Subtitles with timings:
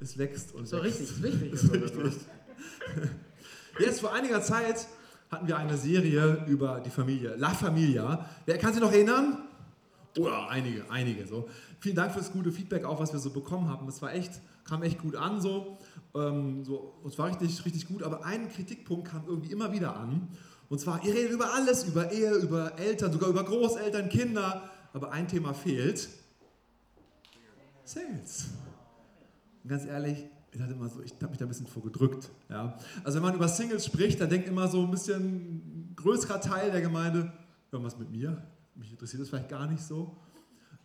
[0.00, 1.00] es wächst und So wächst.
[1.00, 1.52] richtig, ist wichtig.
[1.52, 2.22] Ist richtig.
[3.78, 4.86] Jetzt vor einiger Zeit
[5.30, 8.28] hatten wir eine Serie über die Familie, La Familia.
[8.46, 9.44] Wer kann sich noch erinnern?
[10.18, 11.48] Oder einige, einige so.
[11.80, 13.86] Vielen Dank für das gute Feedback, auch was wir so bekommen haben.
[13.88, 14.32] Es war echt,
[14.64, 15.78] kam echt gut an so.
[16.14, 20.28] Ähm, so es war richtig, richtig gut, aber ein Kritikpunkt kam irgendwie immer wieder an.
[20.68, 24.68] Und zwar, ihr redet über alles, über Ehe, über Eltern, sogar über Großeltern, Kinder.
[24.92, 26.08] Aber ein Thema fehlt.
[27.84, 28.48] Sales.
[29.68, 32.30] Und ganz ehrlich, ich hatte immer so, ich habe mich da ein bisschen vorgedrückt.
[32.48, 32.78] Ja.
[33.04, 36.70] Also wenn man über Singles spricht, dann denkt immer so ein bisschen ein größerer Teil
[36.70, 37.30] der Gemeinde,
[37.70, 38.42] irgendwas mit mir,
[38.74, 40.16] mich interessiert das vielleicht gar nicht so.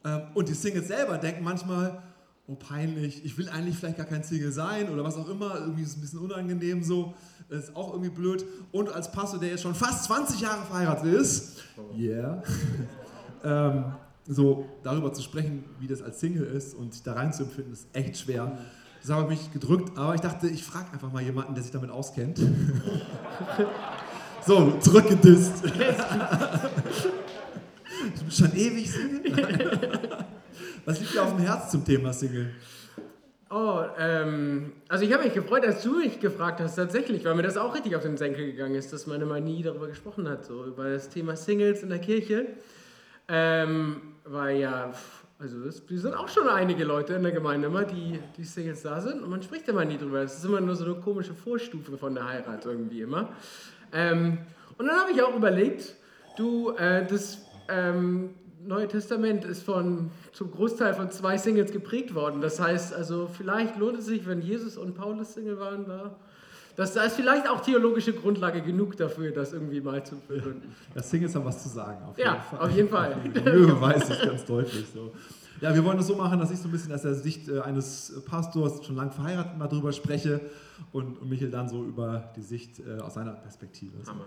[0.04, 2.04] Ähm, Und die Singles selber denken manchmal,
[2.46, 5.84] oh peinlich, ich will eigentlich vielleicht gar kein Single sein oder was auch immer, irgendwie
[5.84, 7.14] ist es ein bisschen unangenehm so,
[7.48, 8.44] ist auch irgendwie blöd.
[8.74, 11.64] Und als Pastor, der jetzt schon fast 20 Jahre verheiratet ist,
[11.98, 12.44] yeah,
[13.46, 13.94] ähm,
[14.28, 18.18] so darüber zu sprechen, wie das als Single ist und sich da reinzuempfinden, ist echt
[18.18, 18.58] schwer.
[19.02, 21.90] Das habe mich gedrückt, aber ich dachte, ich frage einfach mal jemanden, der sich damit
[21.90, 22.40] auskennt.
[24.46, 25.66] so, zurückgedisst.
[25.66, 25.72] du
[28.26, 29.34] bist schon ewig Single?
[30.86, 32.52] Was liegt dir auf dem Herz zum Thema Single?
[33.50, 37.44] Oh, ähm, also ich habe mich gefreut, dass du mich gefragt hast, tatsächlich, weil mir
[37.44, 40.46] das auch richtig auf den Senkel gegangen ist, dass man immer nie darüber gesprochen hat,
[40.46, 42.48] so über das Thema Singles in der Kirche.
[43.28, 44.92] Ähm, weil ja,
[45.40, 49.02] also es sind auch schon einige Leute in der Gemeinde immer, die, die Singles da
[49.02, 50.22] sind und man spricht immer nie drüber.
[50.22, 53.30] Es ist immer nur so eine komische Vorstufe von der Heirat irgendwie immer.
[53.92, 54.40] Ähm,
[54.78, 55.96] und dann habe ich auch überlegt,
[56.38, 58.32] du, äh, das ähm,
[58.66, 62.40] Neue Testament ist von, zum Großteil von zwei Singles geprägt worden.
[62.40, 66.16] Das heißt, also vielleicht lohnt es sich, wenn Jesus und Paulus Single waren, da,
[66.76, 70.76] dass da ist vielleicht auch theologische Grundlage genug dafür, das irgendwie mal zu begründen.
[70.96, 72.04] Ja, Singles haben was zu sagen.
[72.04, 73.16] Auf Ja, auf jeden Fall.
[73.44, 75.12] Möwe weiß es ganz deutlich so.
[75.62, 77.62] Ja, wir wollen es so machen, dass ich so ein bisschen aus der Sicht äh,
[77.62, 80.42] eines Pastors schon lang verheiratet mal drüber spreche
[80.92, 83.98] und, und Michael dann so über die Sicht äh, aus seiner Perspektive.
[84.06, 84.26] Hammer.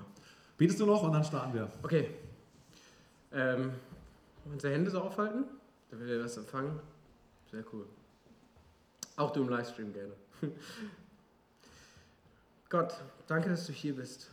[0.56, 1.68] Betest du noch und dann starten wir.
[1.82, 2.08] Okay.
[3.32, 3.72] Ähm,
[4.50, 5.44] unsere Hände so aufhalten,
[5.90, 6.78] damit wir was empfangen.
[7.50, 7.84] Sehr cool.
[9.16, 10.12] Auch du im Livestream gerne.
[12.68, 12.94] Gott,
[13.28, 14.30] danke, dass du hier bist.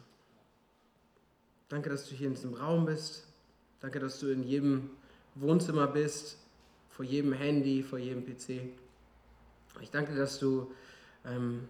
[1.69, 3.27] Danke, dass du hier in diesem Raum bist.
[3.79, 4.89] Danke, dass du in jedem
[5.35, 6.37] Wohnzimmer bist,
[6.89, 8.61] vor jedem Handy, vor jedem PC.
[9.81, 10.71] Ich danke, dass du
[11.25, 11.67] ähm,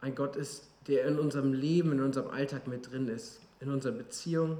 [0.00, 3.92] ein Gott ist, der in unserem Leben, in unserem Alltag mit drin ist, in unserer
[3.92, 4.58] Beziehung.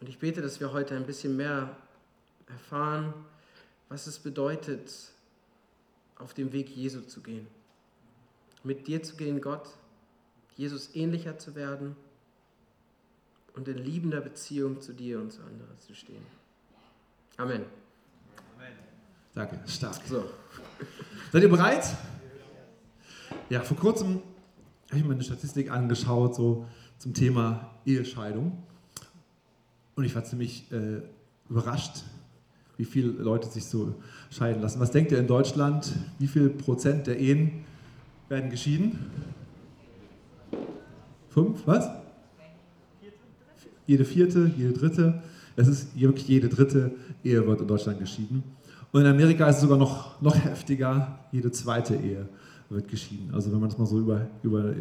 [0.00, 1.76] Und ich bete, dass wir heute ein bisschen mehr
[2.48, 3.12] erfahren,
[3.88, 4.92] was es bedeutet,
[6.16, 7.46] auf dem Weg Jesu zu gehen.
[8.62, 9.68] Mit dir zu gehen, Gott,
[10.56, 11.96] Jesus ähnlicher zu werden
[13.54, 16.22] und in liebender Beziehung zu dir und zu anderen zu stehen.
[17.36, 17.64] Amen.
[19.32, 20.00] Danke, stark.
[20.06, 20.24] So.
[21.32, 21.84] Seid ihr bereit?
[23.48, 24.22] Ja, vor kurzem
[24.88, 26.66] habe ich mir eine Statistik angeschaut, so
[26.98, 28.62] zum Thema Ehescheidung.
[29.94, 31.02] Und ich war ziemlich äh,
[31.48, 32.02] überrascht,
[32.76, 33.94] wie viele Leute sich so
[34.30, 34.80] scheiden lassen.
[34.80, 35.92] Was denkt ihr in Deutschland?
[36.18, 37.64] Wie viel Prozent der Ehen
[38.30, 39.10] werden geschieden?
[41.28, 41.66] Fünf?
[41.66, 41.90] Was?
[43.86, 45.22] Jede vierte, jede dritte.
[45.56, 46.92] Es ist wirklich jede dritte
[47.24, 48.44] Ehe wird in Deutschland geschieden.
[48.92, 51.18] Und in Amerika ist es sogar noch, noch heftiger.
[51.32, 52.28] Jede zweite Ehe
[52.68, 53.34] wird geschieden.
[53.34, 54.74] Also wenn man das mal so über, über,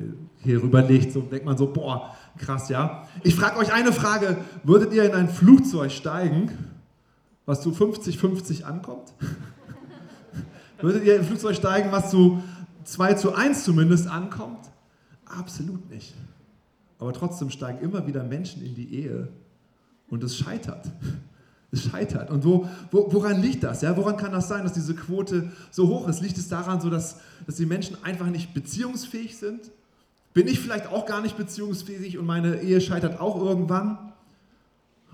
[0.44, 3.08] hier rüberlegt, so denkt man so, boah, krass, ja.
[3.24, 4.38] Ich frage euch eine Frage.
[4.64, 6.52] Würdet ihr in ein Flugzeug steigen,
[7.48, 9.12] was zu 50-50 ankommt?
[10.82, 12.44] Würdet ihr in ein Flugzeug steigen, was zu
[12.84, 14.69] 2 zu 1 zumindest ankommt?
[15.25, 16.13] Absolut nicht.
[16.97, 19.29] Aber trotzdem steigen immer wieder Menschen in die Ehe
[20.09, 20.91] und es scheitert.
[21.72, 22.31] Es scheitert.
[22.31, 23.84] Und wo, wo, woran liegt das?
[23.84, 23.95] Ja?
[23.95, 26.19] Woran kann das sein, dass diese Quote so hoch ist?
[26.19, 29.69] Liegt es daran, so dass, dass die Menschen einfach nicht beziehungsfähig sind?
[30.34, 34.00] Bin ich vielleicht auch gar nicht beziehungsfähig und meine Ehe scheitert auch irgendwann?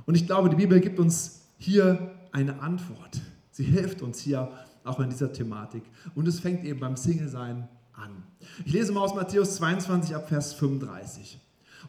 [0.05, 3.19] Und ich glaube, die Bibel gibt uns hier eine Antwort.
[3.51, 4.49] Sie hilft uns hier
[4.85, 5.83] auch in dieser Thematik.
[6.13, 8.23] Und es fängt eben beim Single-Sein an.
[8.65, 11.39] Ich lese mal aus Matthäus 22 ab Vers 35.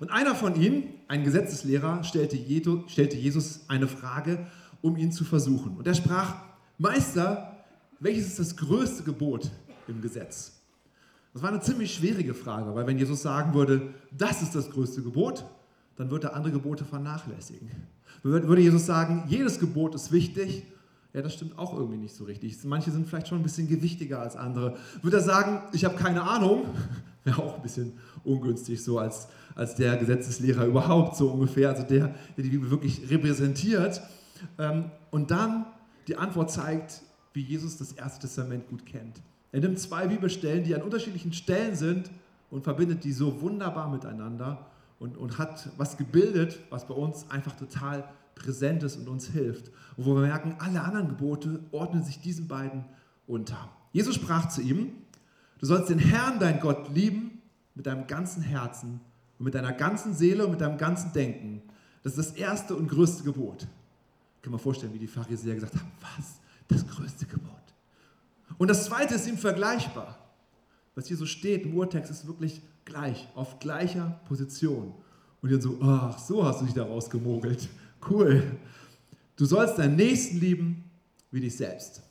[0.00, 4.46] Und einer von ihnen, ein Gesetzeslehrer, stellte Jesus eine Frage,
[4.82, 5.76] um ihn zu versuchen.
[5.76, 6.36] Und er sprach,
[6.78, 7.56] Meister,
[8.00, 9.50] welches ist das größte Gebot
[9.88, 10.60] im Gesetz?
[11.32, 15.02] Das war eine ziemlich schwierige Frage, weil wenn Jesus sagen würde, das ist das größte
[15.02, 15.44] Gebot,
[15.96, 17.70] dann würde er andere Gebote vernachlässigen.
[18.22, 20.64] Würde Jesus sagen, jedes Gebot ist wichtig,
[21.16, 22.62] ja, das stimmt auch irgendwie nicht so richtig.
[22.64, 24.76] Manche sind vielleicht schon ein bisschen gewichtiger als andere.
[25.00, 26.66] Würde er sagen, ich habe keine Ahnung,
[27.24, 32.14] wäre auch ein bisschen ungünstig, so als, als der Gesetzeslehrer überhaupt, so ungefähr, also der,
[32.36, 34.02] der die Bibel wirklich repräsentiert.
[34.58, 35.64] Ähm, Und dann
[36.06, 37.00] die Antwort zeigt,
[37.32, 39.22] wie Jesus das Erste Testament gut kennt.
[39.52, 42.10] Er nimmt zwei Bibelstellen, die an unterschiedlichen Stellen sind
[42.50, 44.66] und verbindet die so wunderbar miteinander
[44.98, 48.04] und, und hat was gebildet, was bei uns einfach total
[48.36, 49.72] präsent ist und uns hilft.
[49.96, 52.84] Und wo wir merken, alle anderen Gebote ordnen sich diesen beiden
[53.26, 53.68] unter.
[53.92, 54.92] Jesus sprach zu ihm,
[55.58, 57.42] du sollst den Herrn, dein Gott, lieben
[57.74, 59.00] mit deinem ganzen Herzen
[59.38, 61.62] und mit deiner ganzen Seele und mit deinem ganzen Denken.
[62.02, 63.66] Das ist das erste und größte Gebot.
[64.42, 66.36] Kann mir vorstellen, wie die Pharisäer gesagt haben, was?
[66.68, 67.52] Das größte Gebot.
[68.58, 70.18] Und das zweite ist ihm vergleichbar.
[70.94, 74.94] Was hier so steht im Urtext ist wirklich gleich, auf gleicher Position.
[75.42, 77.68] Und dann so, ach, so hast du dich da rausgemogelt.
[78.08, 78.42] Cool.
[79.36, 80.84] Du sollst deinen Nächsten lieben
[81.30, 82.02] wie dich selbst.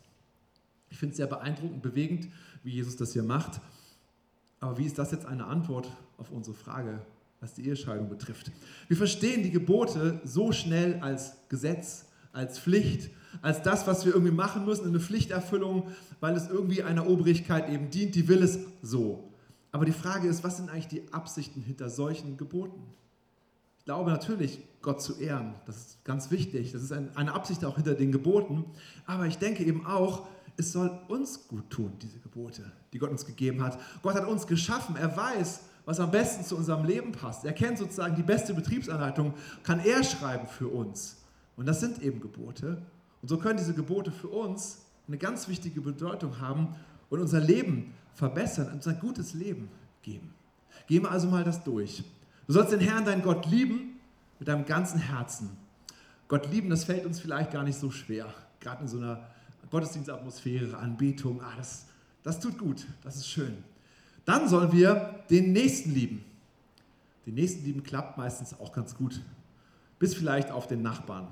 [0.90, 2.28] Ich finde es sehr beeindruckend, bewegend,
[2.64, 3.62] wie Jesus das hier macht.
[4.60, 7.02] Aber wie ist das jetzt eine Antwort auf unsere Frage,
[7.40, 8.52] was die Ehescheidung betrifft?
[8.88, 13.10] Wir verstehen die Gebote so schnell als Gesetz, als Pflicht,
[13.42, 15.90] als das, was wir irgendwie machen müssen, eine Pflichterfüllung,
[16.20, 19.32] weil es irgendwie einer Obrigkeit eben dient, die will es so.
[19.72, 22.82] Aber die Frage ist, was sind eigentlich die Absichten hinter solchen Geboten?
[23.86, 27.94] Glaube natürlich, Gott zu ehren, das ist ganz wichtig, das ist eine Absicht auch hinter
[27.94, 28.66] den Geboten,
[29.06, 30.28] aber ich denke eben auch,
[30.58, 33.80] es soll uns gut tun, diese Gebote, die Gott uns gegeben hat.
[34.02, 37.46] Gott hat uns geschaffen, er weiß, was am besten zu unserem Leben passt.
[37.46, 39.34] Er kennt sozusagen die beste Betriebsanleitung,
[39.64, 41.18] kann er schreiben für uns.
[41.56, 42.82] Und das sind eben Gebote.
[43.22, 46.76] Und so können diese Gebote für uns eine ganz wichtige Bedeutung haben
[47.10, 49.70] und unser Leben verbessern, uns ein gutes Leben
[50.02, 50.34] geben.
[50.88, 52.04] Gehen wir also mal das durch.
[52.48, 54.00] Du sollst den Herrn, deinen Gott, lieben
[54.40, 55.50] mit deinem ganzen Herzen.
[56.28, 58.34] Gott lieben, das fällt uns vielleicht gar nicht so schwer.
[58.60, 59.28] Gerade in so einer
[59.72, 61.86] Gottesdienstatmosphäre, Anbetung, ah, das,
[62.24, 63.58] das tut gut, das ist schön.
[64.26, 66.24] Dann sollen wir den Nächsten lieben.
[67.26, 69.22] Den Nächsten lieben klappt meistens auch ganz gut.
[70.00, 71.28] Bis vielleicht auf den Nachbarn.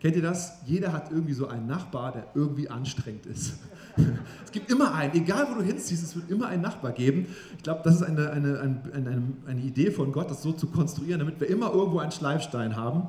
[0.00, 0.58] Kennt ihr das?
[0.64, 3.54] Jeder hat irgendwie so einen Nachbar, der irgendwie anstrengend ist.
[4.44, 7.26] es gibt immer einen, egal wo du hinziehst, es wird immer einen Nachbar geben.
[7.56, 11.18] Ich glaube, das ist eine, eine, eine, eine, Idee von Gott, das so zu konstruieren,
[11.18, 13.08] damit wir immer irgendwo einen Schleifstein haben.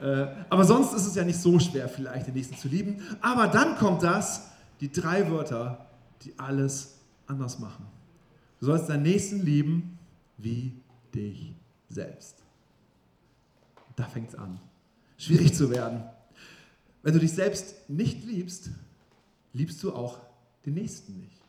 [0.00, 3.02] Äh, aber sonst ist es ja nicht so schwer, vielleicht den Nächsten zu lieben.
[3.20, 4.50] Aber dann kommt das,
[4.80, 5.86] die drei Wörter,
[6.22, 7.86] die alles anders machen.
[8.60, 9.98] Du sollst deinen Nächsten lieben
[10.38, 10.74] wie
[11.12, 11.54] dich
[11.88, 12.36] selbst.
[13.96, 14.60] Da fängt es an,
[15.18, 16.04] schwierig zu werden.
[17.02, 18.70] Wenn du dich selbst nicht liebst,
[19.52, 20.18] liebst du auch
[20.66, 21.40] den Nächsten nicht.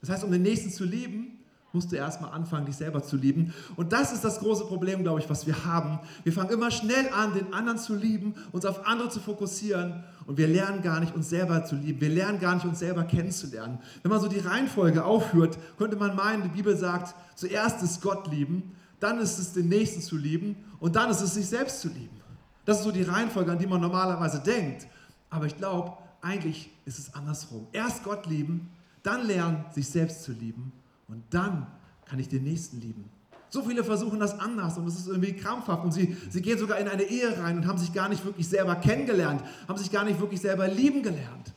[0.00, 1.38] Das heißt, um den Nächsten zu lieben,
[1.74, 3.52] musst du erstmal anfangen, dich selber zu lieben.
[3.76, 5.98] Und das ist das große Problem, glaube ich, was wir haben.
[6.22, 10.38] Wir fangen immer schnell an, den anderen zu lieben, uns auf andere zu fokussieren und
[10.38, 12.00] wir lernen gar nicht, uns selber zu lieben.
[12.00, 13.78] Wir lernen gar nicht, uns selber kennenzulernen.
[14.02, 18.30] Wenn man so die Reihenfolge aufführt, könnte man meinen, die Bibel sagt, zuerst ist Gott
[18.30, 21.88] lieben, dann ist es den Nächsten zu lieben und dann ist es sich selbst zu
[21.88, 22.23] lieben.
[22.64, 24.86] Das ist so die Reihenfolge, an die man normalerweise denkt.
[25.30, 27.66] Aber ich glaube, eigentlich ist es andersrum.
[27.72, 28.70] Erst Gott lieben,
[29.02, 30.72] dann lernen, sich selbst zu lieben
[31.08, 31.66] und dann
[32.06, 33.04] kann ich den Nächsten lieben.
[33.50, 36.78] So viele versuchen das anders und es ist irgendwie krampfhaft und sie, sie gehen sogar
[36.78, 40.04] in eine Ehe rein und haben sich gar nicht wirklich selber kennengelernt, haben sich gar
[40.04, 41.52] nicht wirklich selber lieben gelernt.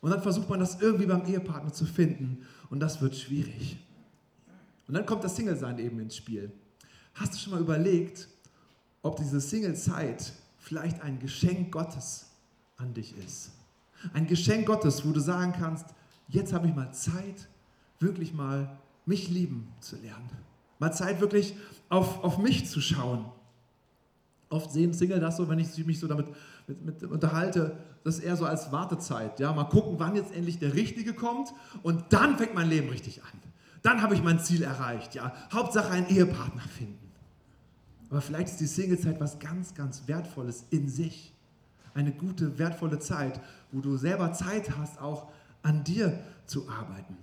[0.00, 3.78] Und dann versucht man das irgendwie beim Ehepartner zu finden und das wird schwierig.
[4.86, 6.52] Und dann kommt das Single-Sein eben ins Spiel.
[7.14, 8.28] Hast du schon mal überlegt,
[9.04, 12.26] ob diese Single-Zeit vielleicht ein Geschenk Gottes
[12.76, 13.52] an dich ist?
[14.12, 15.86] Ein Geschenk Gottes, wo du sagen kannst,
[16.28, 17.48] jetzt habe ich mal Zeit,
[18.00, 18.76] wirklich mal
[19.06, 20.28] mich lieben zu lernen.
[20.78, 21.54] Mal Zeit, wirklich
[21.88, 23.26] auf, auf mich zu schauen.
[24.48, 26.26] Oft sehen Single das so, wenn ich mich so damit
[26.66, 29.38] mit, mit unterhalte, das ist eher so als Wartezeit.
[29.40, 31.52] Ja, mal gucken, wann jetzt endlich der Richtige kommt
[31.82, 33.40] und dann fängt mein Leben richtig an.
[33.82, 35.14] Dann habe ich mein Ziel erreicht.
[35.14, 37.03] Ja, Hauptsache einen Ehepartner finden.
[38.14, 41.32] Aber vielleicht ist die Singlezeit was ganz, ganz Wertvolles in sich.
[41.94, 43.40] Eine gute, wertvolle Zeit,
[43.72, 47.16] wo du selber Zeit hast, auch an dir zu arbeiten.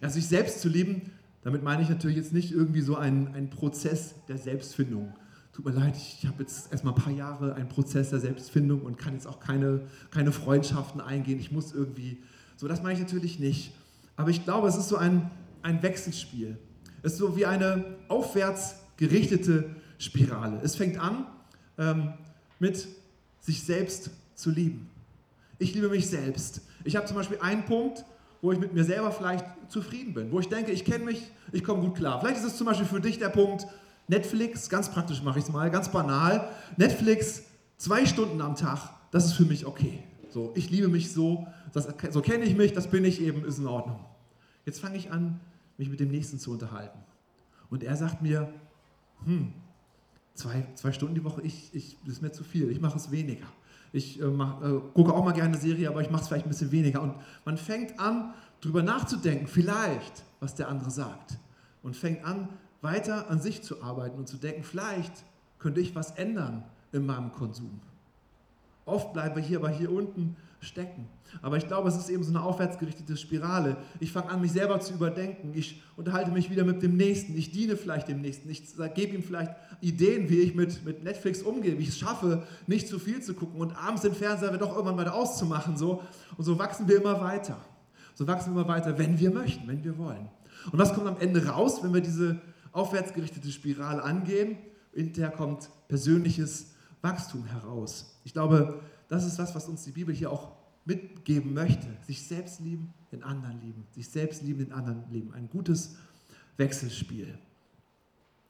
[0.00, 1.10] Ja, sich selbst zu lieben,
[1.42, 5.12] damit meine ich natürlich jetzt nicht irgendwie so einen, einen Prozess der Selbstfindung.
[5.52, 8.96] Tut mir leid, ich habe jetzt erstmal ein paar Jahre einen Prozess der Selbstfindung und
[8.96, 9.80] kann jetzt auch keine,
[10.12, 11.40] keine Freundschaften eingehen.
[11.40, 12.22] Ich muss irgendwie,
[12.56, 13.72] so das meine ich natürlich nicht.
[14.14, 16.56] Aber ich glaube, es ist so ein, ein Wechselspiel.
[17.02, 20.60] Es ist so wie eine aufwärts gerichtete Spirale.
[20.62, 21.26] Es fängt an
[21.76, 22.14] ähm,
[22.58, 22.88] mit
[23.40, 24.90] sich selbst zu lieben.
[25.58, 26.62] Ich liebe mich selbst.
[26.84, 28.04] Ich habe zum Beispiel einen Punkt,
[28.40, 31.64] wo ich mit mir selber vielleicht zufrieden bin, wo ich denke, ich kenne mich, ich
[31.64, 32.20] komme gut klar.
[32.20, 33.66] Vielleicht ist es zum Beispiel für dich der Punkt
[34.06, 36.48] Netflix, ganz praktisch mache ich es mal, ganz banal.
[36.76, 37.42] Netflix,
[37.76, 40.02] zwei Stunden am Tag, das ist für mich okay.
[40.30, 43.58] So, ich liebe mich so, das, so kenne ich mich, das bin ich eben, ist
[43.58, 44.04] in Ordnung.
[44.64, 45.40] Jetzt fange ich an,
[45.76, 46.98] mich mit dem Nächsten zu unterhalten.
[47.70, 48.52] Und er sagt mir,
[49.24, 49.52] hm,
[50.38, 53.10] zwei, zwei Stunden die Woche, ich, ich, das ist mir zu viel, ich mache es
[53.10, 53.46] weniger.
[53.92, 56.46] Ich äh, mach, äh, gucke auch mal gerne eine Serie, aber ich mache es vielleicht
[56.46, 57.02] ein bisschen weniger.
[57.02, 57.14] Und
[57.44, 61.38] man fängt an, darüber nachzudenken, vielleicht, was der andere sagt.
[61.82, 62.48] Und fängt an,
[62.82, 65.12] weiter an sich zu arbeiten und zu denken, vielleicht
[65.58, 67.80] könnte ich was ändern in meinem Konsum.
[68.88, 71.06] Oft bleiben wir hier aber hier unten stecken.
[71.42, 73.76] Aber ich glaube, es ist eben so eine aufwärtsgerichtete Spirale.
[74.00, 75.52] Ich fange an, mich selber zu überdenken.
[75.54, 77.36] Ich unterhalte mich wieder mit dem Nächsten.
[77.36, 78.48] Ich diene vielleicht dem Nächsten.
[78.48, 78.64] Ich
[78.94, 82.88] gebe ihm vielleicht Ideen, wie ich mit, mit Netflix umgehe, wie ich es schaffe, nicht
[82.88, 85.76] zu viel zu gucken und abends den Fernseher doch irgendwann weiter auszumachen.
[85.76, 86.02] So.
[86.36, 87.58] Und so wachsen wir immer weiter.
[88.14, 90.28] So wachsen wir immer weiter, wenn wir möchten, wenn wir wollen.
[90.72, 92.40] Und was kommt am Ende raus, wenn wir diese
[92.72, 94.56] aufwärtsgerichtete Spirale angehen?
[94.92, 98.18] Hinterher kommt persönliches Wachstum heraus.
[98.24, 100.52] Ich glaube, das ist das, was uns die Bibel hier auch
[100.84, 101.86] mitgeben möchte.
[102.06, 103.86] Sich selbst lieben, den anderen lieben.
[103.92, 105.32] Sich selbst lieben, den anderen lieben.
[105.34, 105.96] Ein gutes
[106.56, 107.38] Wechselspiel.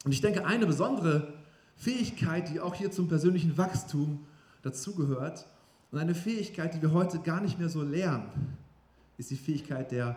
[0.04, 1.34] Und ich denke, eine besondere
[1.76, 4.26] Fähigkeit, die auch hier zum persönlichen Wachstum
[4.62, 5.46] dazugehört
[5.90, 8.56] und eine Fähigkeit, die wir heute gar nicht mehr so lernen,
[9.16, 10.16] ist die Fähigkeit der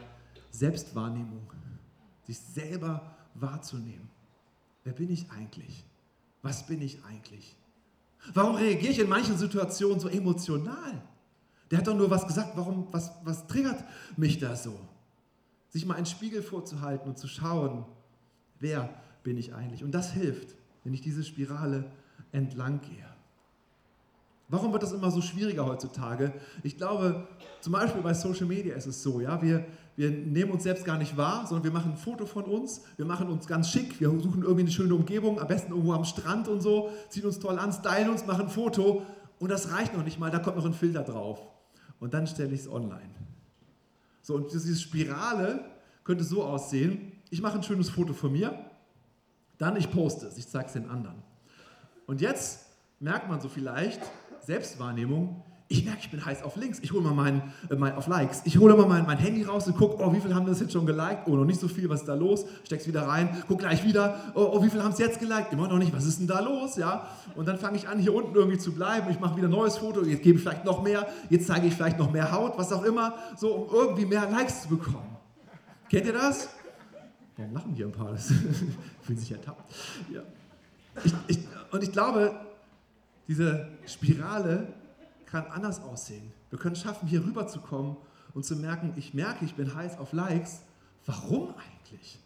[0.51, 1.51] Selbstwahrnehmung.
[2.23, 4.09] Sich selber wahrzunehmen.
[4.83, 5.83] Wer bin ich eigentlich?
[6.41, 7.55] Was bin ich eigentlich?
[8.33, 11.01] Warum reagiere ich in manchen Situationen so emotional?
[11.69, 13.83] Der hat doch nur was gesagt, warum, was, was triggert
[14.17, 14.77] mich da so?
[15.69, 17.85] Sich mal einen Spiegel vorzuhalten und zu schauen,
[18.59, 18.89] wer
[19.23, 19.83] bin ich eigentlich?
[19.83, 21.91] Und das hilft, wenn ich diese Spirale
[22.31, 23.10] entlang gehe.
[24.51, 26.33] Warum wird das immer so schwieriger heutzutage?
[26.61, 27.25] Ich glaube,
[27.61, 29.65] zum Beispiel bei Social Media ist es so, ja, wir,
[29.95, 33.05] wir nehmen uns selbst gar nicht wahr, sondern wir machen ein Foto von uns, wir
[33.05, 36.49] machen uns ganz schick, wir suchen irgendwie eine schöne Umgebung, am besten irgendwo am Strand
[36.49, 39.03] und so, ziehen uns toll an, stylen uns, machen ein Foto
[39.39, 41.39] und das reicht noch nicht mal, da kommt noch ein Filter drauf.
[42.01, 43.15] Und dann stelle ich es online.
[44.21, 45.63] So, und diese Spirale
[46.03, 48.65] könnte so aussehen, ich mache ein schönes Foto von mir,
[49.57, 51.23] dann ich poste es, ich zeige es den anderen.
[52.05, 52.65] Und jetzt
[52.99, 54.01] merkt man so vielleicht,
[54.45, 56.79] Selbstwahrnehmung, ich merke, ich bin heiß auf Links.
[56.81, 58.41] Ich hole mal mein, äh, mein, auf Likes.
[58.43, 60.73] Ich hole mal mein, mein Handy raus und gucke, oh, wie viel haben das jetzt
[60.73, 61.27] schon geliked?
[61.27, 62.45] Oh, noch nicht so viel, was ist da los?
[62.65, 65.53] Steck's wieder rein, guck gleich wieder, oh, oh wie viel haben es jetzt geliked?
[65.53, 66.75] Immer noch nicht, was ist denn da los?
[66.75, 67.07] Ja?
[67.35, 69.09] Und dann fange ich an, hier unten irgendwie zu bleiben.
[69.11, 71.73] Ich mache wieder ein neues Foto, jetzt gebe ich vielleicht noch mehr, jetzt zeige ich
[71.73, 75.15] vielleicht noch mehr Haut, was auch immer, so um irgendwie mehr Likes zu bekommen.
[75.89, 76.49] Kennt ihr das?
[77.37, 78.11] Warum lachen hier ein paar?
[78.11, 78.27] Das
[79.03, 79.73] fühlen sich ertappt.
[80.11, 80.21] Ja.
[81.05, 81.39] Ich, ich,
[81.71, 82.35] und ich glaube,
[83.27, 84.73] diese Spirale
[85.25, 86.31] kann anders aussehen.
[86.49, 87.97] Wir können schaffen, hier rüber zu kommen
[88.33, 90.61] und zu merken, ich merke, ich bin heiß auf Likes.
[91.05, 92.19] Warum eigentlich?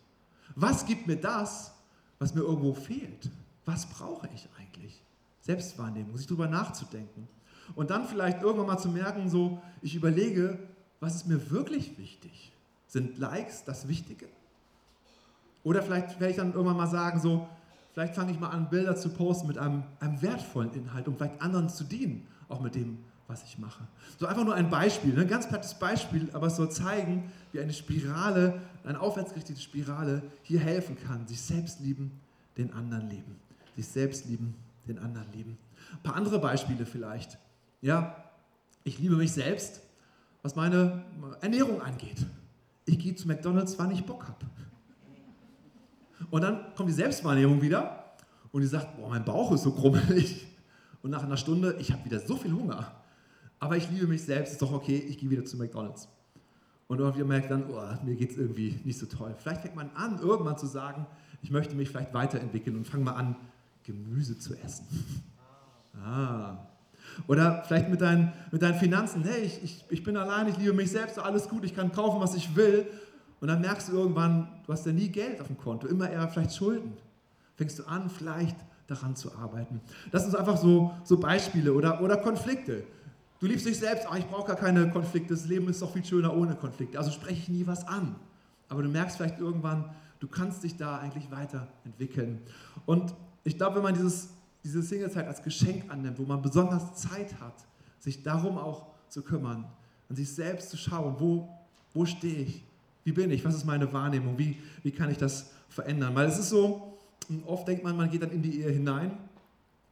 [0.55, 1.73] Was gibt mir das,
[2.19, 3.29] was mir irgendwo fehlt?
[3.65, 5.01] Was brauche ich eigentlich?
[5.41, 7.27] Selbstwahrnehmung, sich darüber nachzudenken.
[7.75, 10.59] Und dann vielleicht irgendwann mal zu merken, so, ich überlege,
[10.99, 12.51] was ist mir wirklich wichtig?
[12.87, 14.27] Sind Likes das Wichtige?
[15.63, 17.47] Oder vielleicht werde ich dann irgendwann mal sagen, so,
[17.95, 21.41] vielleicht fange ich mal an, Bilder zu posten mit einem, einem wertvollen Inhalt, um vielleicht
[21.41, 22.97] anderen zu dienen auch mit dem,
[23.27, 23.87] was ich mache.
[24.19, 25.21] So einfach nur ein Beispiel, ne?
[25.21, 30.59] ein ganz plattes Beispiel, aber es soll zeigen, wie eine Spirale, eine aufwärtsgerichtete Spirale hier
[30.59, 31.25] helfen kann.
[31.25, 32.11] Sich selbst lieben,
[32.57, 33.37] den anderen lieben.
[33.77, 34.55] Sich selbst lieben,
[34.87, 35.57] den anderen lieben.
[35.93, 37.37] Ein paar andere Beispiele vielleicht.
[37.81, 38.15] Ja,
[38.83, 39.81] ich liebe mich selbst,
[40.43, 41.05] was meine
[41.39, 42.25] Ernährung angeht.
[42.85, 44.45] Ich gehe zu McDonalds, wann ich Bock habe.
[46.29, 48.05] Und dann kommt die Selbstwahrnehmung wieder
[48.51, 50.47] und die sagt, boah, mein Bauch ist so krummelig
[51.01, 52.91] und nach einer Stunde, ich habe wieder so viel Hunger,
[53.59, 56.07] aber ich liebe mich selbst, ist doch okay, ich gehe wieder zu McDonald's.
[56.87, 59.35] Und irgendwie merkt dann, oh, mir geht es irgendwie nicht so toll.
[59.39, 61.07] Vielleicht fängt man an, irgendwann zu sagen,
[61.41, 63.35] ich möchte mich vielleicht weiterentwickeln und fange mal an,
[63.83, 64.85] Gemüse zu essen.
[66.03, 66.57] Ah.
[67.27, 70.73] Oder vielleicht mit deinen, mit deinen Finanzen, hey, ich, ich, ich bin allein, ich liebe
[70.73, 72.87] mich selbst, alles gut, ich kann kaufen, was ich will.
[73.41, 76.27] Und dann merkst du irgendwann, du hast ja nie Geld auf dem Konto, immer eher
[76.27, 76.93] vielleicht Schulden.
[77.55, 79.81] Fängst du an, vielleicht daran zu arbeiten.
[80.11, 82.83] Das sind einfach so, so Beispiele oder, oder Konflikte.
[83.39, 86.05] Du liebst dich selbst, ach, ich brauche gar keine Konflikte, das Leben ist doch viel
[86.05, 86.97] schöner ohne Konflikte.
[86.97, 88.15] Also spreche ich nie was an.
[88.69, 89.89] Aber du merkst vielleicht irgendwann,
[90.19, 92.41] du kannst dich da eigentlich weiterentwickeln.
[92.85, 93.13] Und
[93.43, 94.29] ich glaube, wenn man dieses,
[94.63, 97.65] diese Singlezeit als Geschenk annimmt, wo man besonders Zeit hat,
[97.99, 99.65] sich darum auch zu kümmern,
[100.09, 101.49] an sich selbst zu schauen, wo,
[101.93, 102.63] wo stehe ich,
[103.05, 106.13] wie bin ich, was ist meine Wahrnehmung, wie, wie kann ich das verändern.
[106.15, 106.97] Weil es ist so,
[107.29, 109.17] und oft denkt man, man geht dann in die Ehe hinein.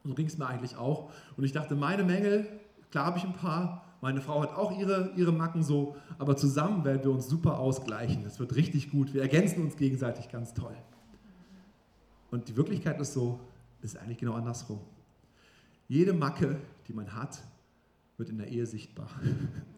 [0.04, 1.10] So ging es mir eigentlich auch.
[1.36, 2.46] Und ich dachte, meine Mängel,
[2.90, 6.84] klar habe ich ein paar, meine Frau hat auch ihre, ihre Macken so, aber zusammen
[6.84, 8.24] werden wir uns super ausgleichen.
[8.24, 9.14] Das wird richtig gut.
[9.14, 10.76] Wir ergänzen uns gegenseitig ganz toll.
[12.30, 13.38] Und die Wirklichkeit ist so,
[13.80, 14.80] ist eigentlich genau andersrum.
[15.86, 17.38] Jede Macke, die man hat,
[18.16, 19.08] wird in der Ehe sichtbar.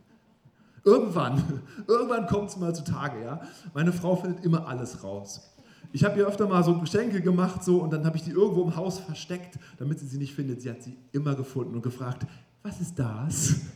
[0.86, 1.42] irgendwann,
[1.86, 3.22] irgendwann kommt es mal zutage.
[3.22, 3.42] Ja?
[3.74, 5.52] Meine Frau findet immer alles raus.
[5.92, 8.62] Ich habe ihr öfter mal so Geschenke gemacht so, und dann habe ich die irgendwo
[8.62, 10.62] im Haus versteckt, damit sie sie nicht findet.
[10.62, 12.26] Sie hat sie immer gefunden und gefragt,
[12.62, 13.56] was ist das?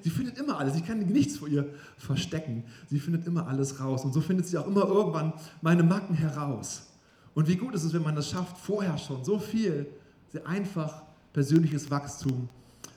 [0.00, 0.76] Sie findet immer alles.
[0.76, 2.62] Ich kann nichts vor ihr verstecken.
[2.86, 4.04] Sie findet immer alles raus.
[4.04, 6.86] Und so findet sie auch immer irgendwann meine Macken heraus.
[7.34, 9.88] Und wie gut ist es, wenn man das schafft, vorher schon so viel,
[10.28, 11.02] sehr einfach
[11.32, 12.48] persönliches Wachstum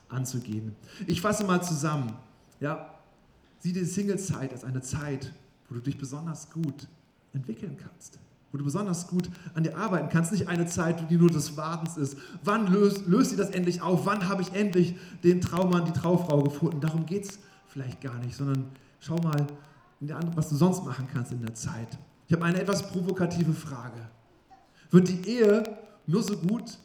[0.10, 0.75] anzugehen.
[1.08, 2.13] Ich fasse mal zusammen.
[2.60, 3.00] Ja,
[3.62, 5.34] sieh die Single-Zeit als eine Zeit,
[5.70, 6.88] wo du dich besonders gut
[7.34, 8.20] entwickeln kannst
[8.51, 10.32] wo du besonders gut an dir arbeiten kannst.
[10.32, 12.18] Nicht eine Zeit, die nur des Wartens ist.
[12.44, 14.06] Wann löst, löst sie das endlich auf?
[14.06, 16.82] Wann habe ich endlich den Traummann, die Traufrau gefunden?
[16.82, 18.65] Darum geht es vielleicht gar nicht, sondern
[19.00, 19.48] schau mal,
[20.36, 21.98] was du sonst machen kannst in der Zeit.
[22.27, 24.10] Ich habe eine etwas provokative Frage.
[24.89, 25.63] Wird die Ehe
[26.06, 26.77] nur so gut,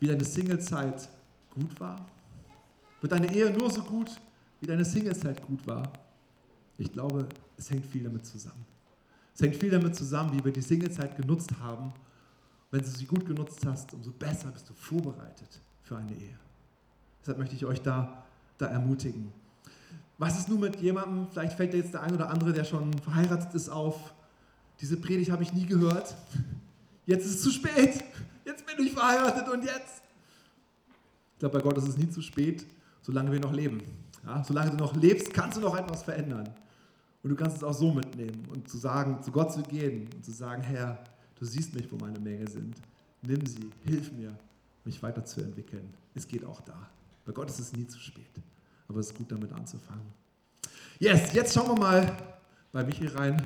[0.00, 1.08] wie deine Singlezeit
[1.54, 2.04] gut war?
[3.00, 4.10] Wird deine Ehe nur so gut,
[4.60, 5.92] wie deine Singlezeit gut war?
[6.78, 8.64] Ich glaube, es hängt viel damit zusammen.
[9.34, 11.92] Es hängt viel damit zusammen, wie wir die Singlezeit genutzt haben.
[12.70, 16.38] Wenn du sie gut genutzt hast, umso besser bist du vorbereitet für eine Ehe.
[17.20, 18.24] Deshalb möchte ich euch da,
[18.58, 19.32] da ermutigen.
[20.18, 22.92] Was ist nun mit jemandem, vielleicht fällt dir jetzt der ein oder andere, der schon
[22.98, 24.14] verheiratet ist, auf,
[24.80, 26.14] diese Predigt habe ich nie gehört.
[27.06, 28.02] Jetzt ist es zu spät.
[28.44, 30.02] Jetzt bin ich verheiratet und jetzt.
[31.34, 32.64] Ich glaube, bei Gott ist es nie zu spät,
[33.02, 33.82] solange wir noch leben.
[34.26, 36.52] Ja, solange du noch lebst, kannst du noch etwas verändern.
[37.22, 40.24] Und du kannst es auch so mitnehmen und zu sagen, zu Gott zu gehen und
[40.24, 41.02] zu sagen, Herr,
[41.38, 42.76] du siehst mich, wo meine Mängel sind.
[43.22, 44.36] Nimm sie, hilf mir,
[44.84, 45.92] mich weiterzuentwickeln.
[46.14, 46.88] Es geht auch da.
[47.24, 48.30] Bei Gott ist es nie zu spät.
[48.88, 50.06] Aber es ist gut, damit anzufangen.
[50.98, 52.16] Yes, jetzt schauen wir mal
[52.72, 53.44] bei Michi rein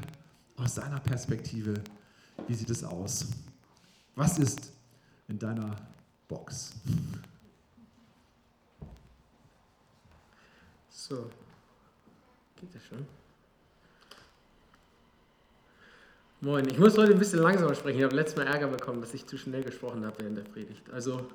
[0.56, 1.74] aus seiner Perspektive.
[2.46, 3.26] Wie sieht es aus?
[4.14, 4.72] Was ist
[5.28, 5.76] in deiner
[6.28, 6.72] Box?
[11.10, 11.28] So,
[12.60, 13.04] geht das schon?
[16.40, 17.98] Moin, ich muss heute ein bisschen langsamer sprechen.
[17.98, 20.88] Ich habe letztes Mal Ärger bekommen, dass ich zu schnell gesprochen habe während der Predigt.
[20.92, 21.26] Also,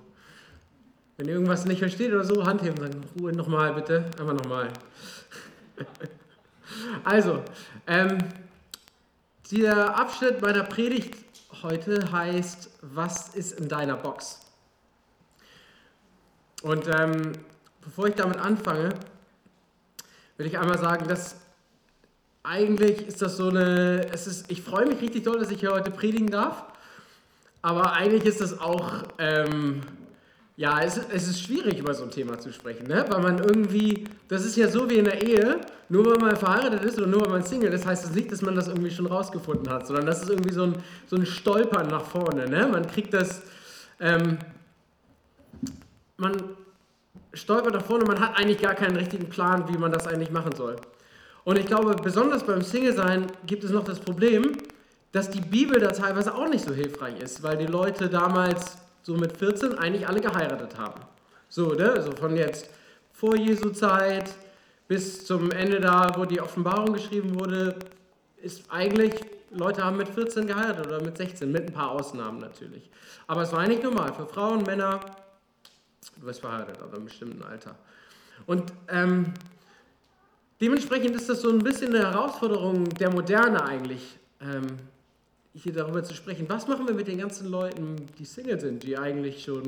[1.18, 4.10] wenn ihr irgendwas nicht versteht oder so, Hand heben, dann Ruhe nochmal bitte.
[4.18, 4.72] Einmal nochmal.
[7.04, 7.44] also,
[7.86, 8.18] ähm,
[9.52, 11.18] der Abschnitt meiner Predigt
[11.64, 14.40] heute heißt, was ist in deiner Box?
[16.62, 17.34] Und ähm,
[17.82, 18.98] bevor ich damit anfange,
[20.38, 21.38] will ich einmal sagen, dass
[22.44, 25.72] eigentlich ist das so eine, es ist, ich freue mich richtig doll, dass ich hier
[25.72, 26.64] heute predigen darf,
[27.62, 29.82] aber eigentlich ist das auch, ähm,
[30.58, 33.06] ja, es, es ist schwierig, über so ein Thema zu sprechen, ne?
[33.10, 36.84] weil man irgendwie, das ist ja so wie in der Ehe, nur weil man verheiratet
[36.84, 39.08] ist oder nur weil man Single ist, heißt das nicht, dass man das irgendwie schon
[39.08, 40.76] rausgefunden hat, sondern das ist irgendwie so ein,
[41.08, 42.48] so ein Stolpern nach vorne.
[42.48, 42.68] Ne?
[42.68, 43.42] Man kriegt das,
[44.00, 44.38] ähm,
[46.18, 46.36] man
[47.36, 50.56] stolpert nach vorne, man hat eigentlich gar keinen richtigen Plan, wie man das eigentlich machen
[50.56, 50.78] soll.
[51.44, 54.58] Und ich glaube, besonders beim Single-Sein gibt es noch das Problem,
[55.12, 59.16] dass die Bibel da teilweise auch nicht so hilfreich ist, weil die Leute damals so
[59.16, 61.02] mit 14 eigentlich alle geheiratet haben.
[61.48, 61.92] So, ne?
[61.92, 62.70] Also von jetzt
[63.14, 64.32] vor Jesu Zeit
[64.88, 67.76] bis zum Ende da, wo die Offenbarung geschrieben wurde,
[68.42, 69.14] ist eigentlich,
[69.52, 72.90] Leute haben mit 14 geheiratet oder mit 16, mit ein paar Ausnahmen natürlich.
[73.28, 75.00] Aber es war eigentlich normal für Frauen, Männer,
[76.20, 77.76] du wirst verheiratet, aber im bestimmten Alter.
[78.46, 79.34] Und ähm,
[80.62, 84.66] Dementsprechend ist das so ein bisschen eine Herausforderung der Moderne eigentlich, ähm,
[85.54, 86.46] hier darüber zu sprechen.
[86.48, 89.64] Was machen wir mit den ganzen Leuten, die Single sind, die eigentlich schon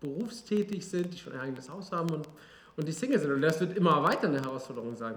[0.00, 2.28] berufstätig sind, die schon ein eigenes Haus haben und,
[2.76, 3.32] und die Single sind?
[3.32, 5.14] Und das wird immer weiter eine Herausforderung sein.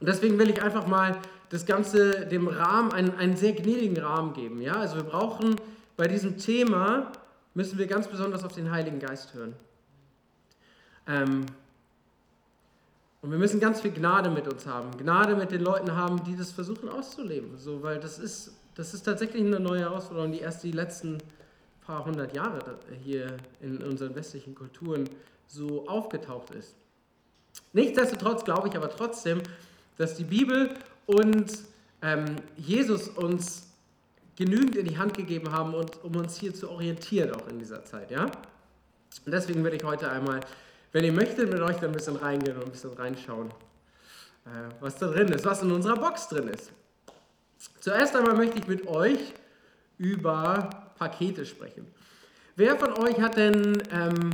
[0.00, 1.16] Und deswegen will ich einfach mal
[1.48, 4.60] das Ganze dem Rahmen, einen, einen sehr gnädigen Rahmen geben.
[4.60, 4.74] Ja?
[4.74, 5.54] Also wir brauchen
[5.96, 7.12] bei diesem Thema,
[7.58, 9.52] müssen wir ganz besonders auf den Heiligen Geist hören.
[11.08, 11.44] Ähm,
[13.20, 14.96] und wir müssen ganz viel Gnade mit uns haben.
[14.96, 17.58] Gnade mit den Leuten haben, die das versuchen auszuleben.
[17.58, 21.18] So, weil das ist, das ist tatsächlich eine neue Herausforderung, die erst die letzten
[21.84, 25.10] paar hundert Jahre hier in unseren westlichen Kulturen
[25.48, 26.76] so aufgetaucht ist.
[27.72, 29.42] Nichtsdestotrotz glaube ich aber trotzdem,
[29.96, 30.70] dass die Bibel
[31.06, 31.58] und
[32.02, 33.67] ähm, Jesus uns
[34.38, 37.84] genügend in die Hand gegeben haben, und, um uns hier zu orientieren, auch in dieser
[37.84, 38.10] Zeit.
[38.10, 38.24] Ja?
[38.24, 40.40] Und deswegen werde ich heute einmal
[40.92, 43.50] wenn ihr möchtet, mit euch da ein bisschen reingehen und ein bisschen reinschauen,
[44.46, 46.72] äh, was da drin ist, was in unserer Box drin ist.
[47.80, 49.34] Zuerst einmal möchte ich mit euch
[49.98, 51.86] über Pakete sprechen.
[52.56, 54.30] Wer von euch hat denn ähm,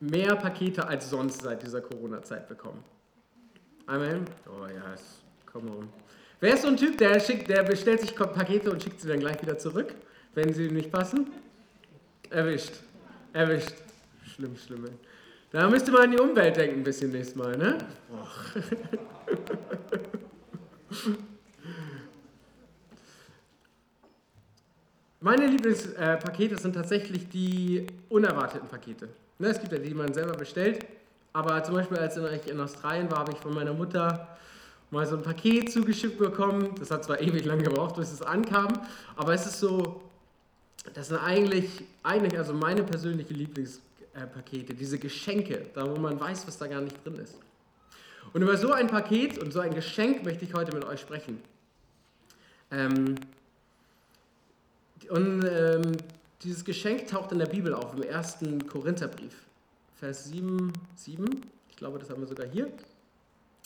[0.00, 2.82] mehr Pakete als sonst seit dieser Corona-Zeit bekommen?
[3.86, 4.24] Amen.
[4.46, 4.94] Oh ja,
[5.44, 6.05] come on.
[6.40, 9.20] Wer ist so ein Typ, der, schickt, der bestellt sich Pakete und schickt sie dann
[9.20, 9.94] gleich wieder zurück,
[10.34, 11.28] wenn sie nicht passen?
[12.28, 12.72] Erwischt.
[13.32, 13.72] Erwischt.
[14.34, 14.84] Schlimm, schlimm.
[15.50, 17.78] Da müsste man an die Umwelt denken ein bisschen nächstes Mal, ne?
[25.20, 29.08] Meine Lieblingspakete sind tatsächlich die unerwarteten Pakete.
[29.38, 30.84] Ne, es gibt ja die, die man selber bestellt.
[31.32, 34.36] Aber zum Beispiel, als ich in Australien war, habe ich von meiner Mutter
[34.90, 36.74] mal so ein Paket zugeschickt bekommen.
[36.78, 38.68] Das hat zwar ewig lang gebraucht, bis es ankam,
[39.16, 40.02] aber es ist so,
[40.94, 46.58] das sind eigentlich, eigentlich also meine persönliche Lieblingspakete, diese Geschenke, da wo man weiß, was
[46.58, 47.34] da gar nicht drin ist.
[48.32, 51.40] Und über so ein Paket und so ein Geschenk möchte ich heute mit euch sprechen.
[52.70, 53.14] Ähm,
[55.08, 55.96] und ähm,
[56.42, 59.34] dieses Geschenk taucht in der Bibel auf, im ersten Korintherbrief,
[59.98, 61.26] Vers 7, 7.
[61.70, 62.70] Ich glaube, das haben wir sogar hier.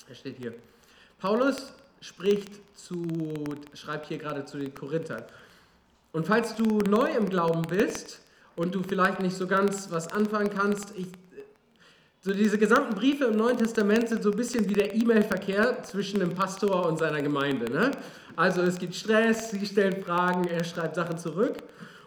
[0.09, 0.55] Er steht hier.
[1.21, 3.07] Paulus spricht zu,
[3.75, 5.23] schreibt hier gerade zu den Korinthern.
[6.13, 8.21] Und falls du neu im Glauben bist
[8.57, 11.07] und du vielleicht nicht so ganz was anfangen kannst, ich,
[12.23, 16.21] so diese gesamten Briefe im Neuen Testament sind so ein bisschen wie der E-Mail-Verkehr zwischen
[16.21, 17.71] dem Pastor und seiner Gemeinde.
[17.71, 17.91] Ne?
[18.35, 21.59] Also es gibt Stress, sie stellen Fragen, er schreibt Sachen zurück.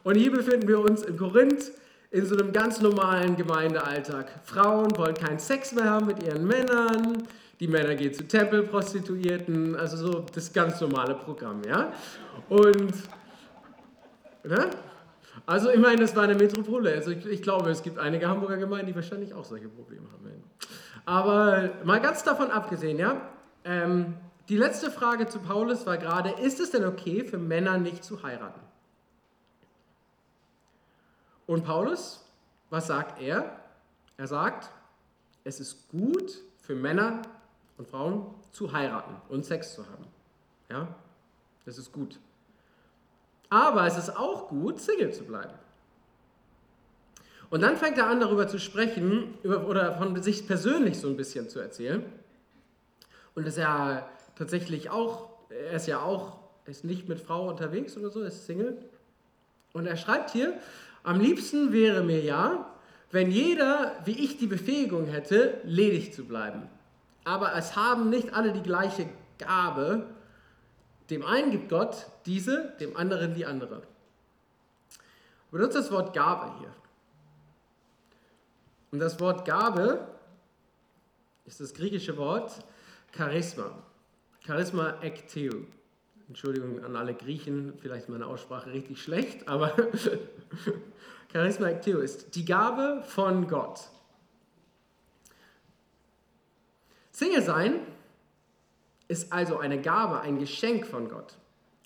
[0.03, 1.71] Und hier befinden wir uns in Korinth
[2.11, 4.27] in so einem ganz normalen Gemeindealltag.
[4.43, 7.27] Frauen wollen keinen Sex mehr haben mit ihren Männern,
[7.59, 11.93] die Männer gehen zu Tempelprostituierten, also so das ganz normale Programm, ja.
[12.49, 12.93] Und,
[14.43, 14.69] ne?
[15.45, 16.93] Also ich meine, das war eine Metropole.
[16.93, 20.23] Also ich, ich, glaube, es gibt einige Hamburger Gemeinden, die wahrscheinlich auch solche Probleme haben.
[21.05, 23.29] Aber mal ganz davon abgesehen, ja.
[23.65, 24.15] Ähm,
[24.49, 28.23] die letzte Frage zu Paulus war gerade, ist es denn okay für Männer nicht zu
[28.23, 28.59] heiraten?
[31.45, 32.25] Und Paulus,
[32.69, 33.57] was sagt er?
[34.17, 34.69] Er sagt,
[35.43, 37.21] es ist gut für Männer
[37.83, 40.05] und Frauen zu heiraten und Sex zu haben.
[40.69, 40.95] Ja,
[41.65, 42.17] das ist gut.
[43.49, 45.53] Aber es ist auch gut, Single zu bleiben.
[47.49, 51.49] Und dann fängt er an, darüber zu sprechen oder von sich persönlich so ein bisschen
[51.49, 52.03] zu erzählen.
[53.35, 58.09] Und ist ja tatsächlich auch, er ist ja auch, ist nicht mit Frau unterwegs oder
[58.09, 58.77] so, ist Single.
[59.73, 60.57] Und er schreibt hier,
[61.03, 62.73] am liebsten wäre mir ja,
[63.11, 66.69] wenn jeder, wie ich, die Befähigung hätte, ledig zu bleiben.
[67.23, 69.07] Aber es haben nicht alle die gleiche
[69.37, 70.07] Gabe.
[71.09, 73.83] Dem einen gibt Gott diese, dem anderen die andere.
[75.51, 76.73] Benutzt das Wort Gabe hier.
[78.91, 80.07] Und das Wort Gabe
[81.45, 82.59] ist das griechische Wort
[83.15, 83.71] Charisma.
[84.45, 85.65] Charisma ekteo.
[86.27, 89.75] Entschuldigung an alle Griechen, vielleicht meine Aussprache richtig schlecht, aber
[91.31, 93.89] Charisma ekteo ist die Gabe von Gott.
[97.13, 97.75] Single sein
[99.07, 101.35] ist also eine Gabe, ein Geschenk von Gott.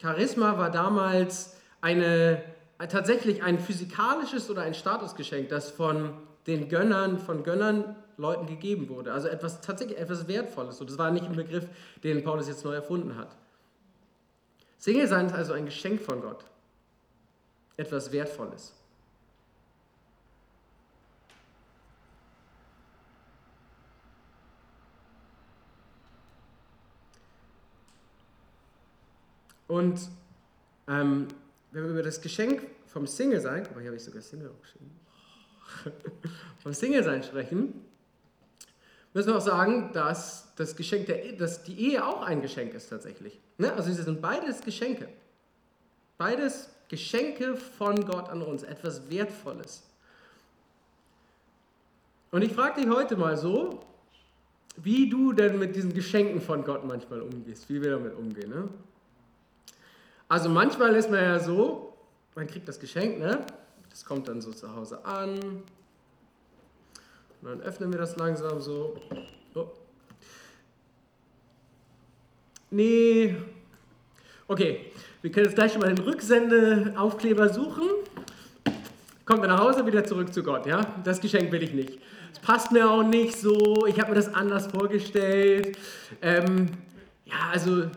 [0.02, 2.42] Charisma war damals eine,
[2.90, 6.14] tatsächlich ein physikalisches oder ein Statusgeschenk, das von
[6.48, 9.12] den Gönnern, von Gönnern Leuten gegeben wurde.
[9.12, 10.80] Also etwas tatsächlich etwas Wertvolles.
[10.80, 11.68] Und das war nicht ein Begriff,
[12.04, 13.36] den Paulus jetzt neu erfunden hat.
[14.80, 16.46] Single sein ist also ein Geschenk von Gott.
[17.76, 18.74] Etwas Wertvolles.
[29.68, 30.00] Und
[30.88, 31.28] ähm,
[31.72, 34.50] wenn wir über das Geschenk vom Single sein, guck mal, hier habe ich sogar Single
[34.50, 34.92] aufgeschrieben,
[36.60, 37.86] vom Single sein sprechen,
[39.14, 42.90] müssen wir auch sagen, dass das Geschenk der, dass die Ehe auch ein Geschenk ist
[42.90, 43.40] tatsächlich.
[43.58, 43.74] Ne?
[43.74, 45.10] Also sie sind beides Geschenke.
[46.18, 49.84] Beides Geschenke von Gott an uns, etwas Wertvolles.
[52.32, 53.82] Und ich frage dich heute mal so,
[54.78, 58.50] wie du denn mit diesen Geschenken von Gott manchmal umgehst, wie wir damit umgehen.
[58.50, 58.70] Ne?
[60.30, 61.94] Also manchmal ist man ja so,
[62.36, 63.46] man kriegt das Geschenk, ne?
[63.90, 65.40] Das kommt dann so zu Hause an.
[67.42, 68.96] Und dann öffnen wir das langsam so.
[69.56, 69.68] Oh.
[72.70, 73.36] Nee.
[74.48, 77.90] Okay, wir können jetzt gleich schon mal den Rücksendeaufkleber suchen.
[79.26, 80.82] Kommt wir nach Hause, wieder zurück zu Gott, ja?
[81.04, 82.00] Das Geschenk will ich nicht.
[82.34, 83.86] Es passt mir auch nicht so.
[83.88, 85.78] Ich habe mir das anders vorgestellt.
[86.22, 86.68] Ähm,
[87.26, 87.90] ja, also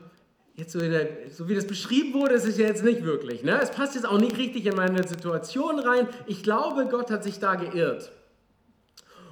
[0.61, 3.43] jetzt so, der, so, wie das beschrieben wurde, ist es ja jetzt nicht wirklich.
[3.43, 3.59] Ne?
[3.61, 6.09] Es passt jetzt auch nicht richtig in meine Situation rein.
[6.27, 8.13] Ich glaube, Gott hat sich da geirrt.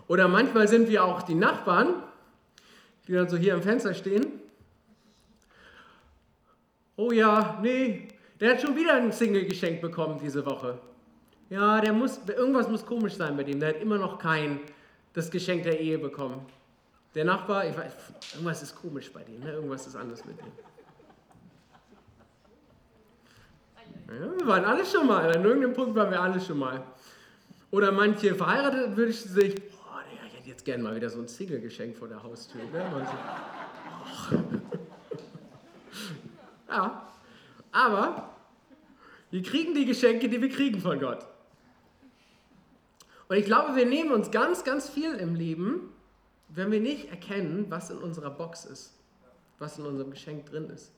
[0.09, 1.95] Oder manchmal sind wir auch die Nachbarn,
[3.07, 4.27] die dann so hier im Fenster stehen.
[6.97, 8.09] Oh ja, nee,
[8.41, 10.79] der hat schon wieder ein Single geschenkt bekommen diese Woche.
[11.51, 13.61] Ja, der muss, irgendwas muss komisch sein bei dem.
[13.61, 14.61] Der hat immer noch kein
[15.13, 16.41] das Geschenk der Ehe bekommen.
[17.15, 17.93] Der Nachbar, ich weiß,
[18.35, 19.53] irgendwas ist komisch bei dem, ne?
[19.53, 20.53] irgendwas ist anders mit dem.
[24.09, 25.31] Ja, wir waren alle schon mal.
[25.35, 26.83] An irgendeinem Punkt waren wir alle schon mal.
[27.71, 31.97] Oder manche verheiratet wünschen sich, boah, ich hätte jetzt gerne mal wieder so ein Single-Geschenk
[31.97, 32.63] vor der Haustür.
[32.73, 33.07] Ne?
[36.69, 37.07] Ja,
[37.73, 38.31] aber
[39.31, 41.27] wir kriegen die Geschenke, die wir kriegen von Gott.
[43.29, 45.93] Und ich glaube, wir nehmen uns ganz, ganz viel im Leben,
[46.49, 48.95] wenn wir nicht erkennen, was in unserer Box ist,
[49.59, 50.93] was in unserem Geschenk drin ist.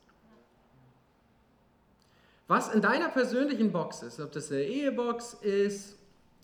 [2.51, 5.95] Was in deiner persönlichen Box ist, ob das eine Ehebox ist,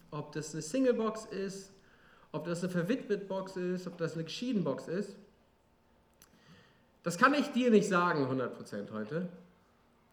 [0.09, 1.69] ob das eine Singlebox ist,
[2.31, 5.17] ob das eine verwitwet Box ist, ob das eine geschieden Box ist,
[7.03, 9.27] das kann ich dir nicht sagen 100% heute.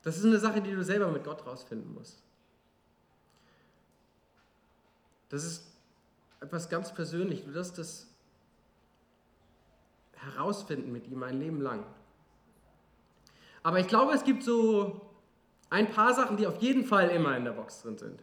[0.02, 2.20] Das ist eine Sache, die du selber mit Gott rausfinden musst.
[5.28, 5.64] Das ist
[6.40, 7.44] etwas ganz persönlich.
[7.44, 8.08] Du wirst das
[10.16, 11.86] herausfinden mit ihm ein Leben lang.
[13.62, 15.00] Aber ich glaube, es gibt so
[15.74, 18.22] ein paar Sachen, die auf jeden Fall immer in der Box drin sind.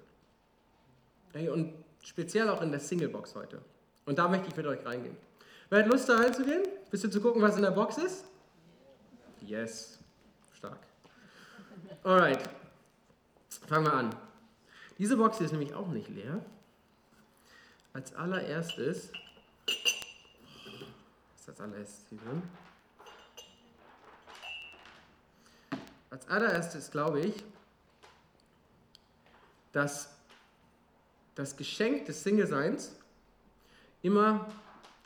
[1.50, 3.62] Und speziell auch in der Singlebox heute.
[4.06, 5.18] Und da möchte ich mit euch reingehen.
[5.70, 6.64] Wer hat Lust da reinzugehen?
[6.90, 8.24] Bisschen zu gucken, was in der Box ist?
[9.42, 10.00] Yes.
[10.54, 10.80] Stark.
[12.04, 12.40] Alright.
[13.68, 14.16] Fangen wir an.
[14.98, 16.40] Diese Box ist nämlich auch nicht leer.
[17.92, 19.12] Als allererstes,
[19.66, 19.76] was
[21.42, 22.44] ist als allererstes hier drin?
[26.12, 27.44] Als allererstes glaube ich,
[29.72, 30.10] dass
[31.36, 32.94] das Geschenk des Single-Seins
[34.02, 34.52] immer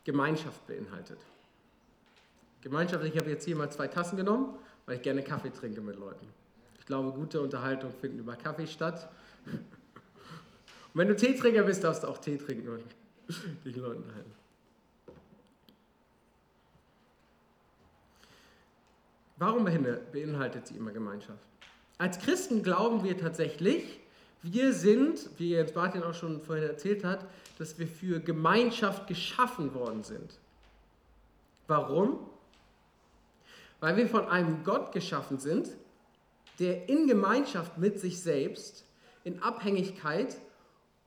[0.03, 1.19] Gemeinschaft beinhaltet.
[2.61, 5.95] Gemeinschaft, ich habe jetzt hier mal zwei Tassen genommen, weil ich gerne Kaffee trinke mit
[5.95, 6.27] Leuten.
[6.79, 9.07] Ich glaube, gute Unterhaltung findet über Kaffee statt.
[9.45, 9.63] Und
[10.93, 12.83] wenn du Teetrinker bist, darfst du auch Tee trinken und
[13.63, 14.44] dich Leuten halten.
[19.45, 21.37] Warum beinhaltet sie immer Gemeinschaft?
[21.99, 23.99] Als Christen glauben wir tatsächlich,
[24.41, 27.27] wir sind, wie Jens Martin auch schon vorhin erzählt hat,
[27.59, 30.39] dass wir für Gemeinschaft geschaffen worden sind.
[31.67, 32.27] Warum?
[33.81, 35.69] Weil wir von einem Gott geschaffen sind,
[36.57, 38.83] der in Gemeinschaft mit sich selbst,
[39.23, 40.37] in Abhängigkeit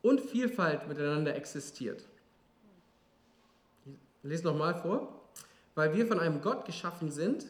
[0.01, 2.05] und Vielfalt miteinander existiert.
[3.85, 5.29] Ich lese nochmal vor.
[5.75, 7.47] Weil wir von einem Gott geschaffen sind,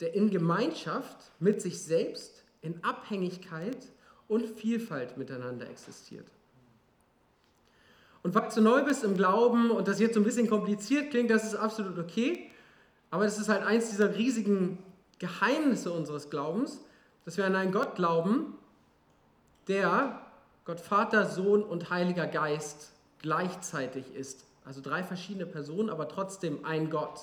[0.00, 3.78] der in Gemeinschaft mit sich selbst, in Abhängigkeit
[4.28, 6.26] und Vielfalt miteinander existiert.
[8.22, 11.30] Und falls du neu bist im Glauben und das jetzt so ein bisschen kompliziert klingt,
[11.30, 12.50] das ist absolut okay.
[13.10, 14.78] Aber das ist halt eins dieser riesigen
[15.18, 16.80] Geheimnisse unseres Glaubens,
[17.24, 18.54] dass wir an einen Gott glauben,
[19.68, 20.20] der
[20.64, 24.44] Gott Vater, Sohn und Heiliger Geist gleichzeitig ist.
[24.64, 27.20] Also drei verschiedene Personen, aber trotzdem ein Gott.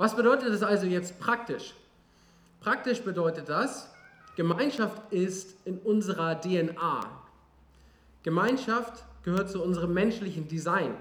[0.00, 1.74] Was bedeutet das also jetzt praktisch?
[2.60, 3.90] Praktisch bedeutet das,
[4.34, 7.02] Gemeinschaft ist in unserer DNA.
[8.22, 10.96] Gemeinschaft gehört zu unserem menschlichen Design.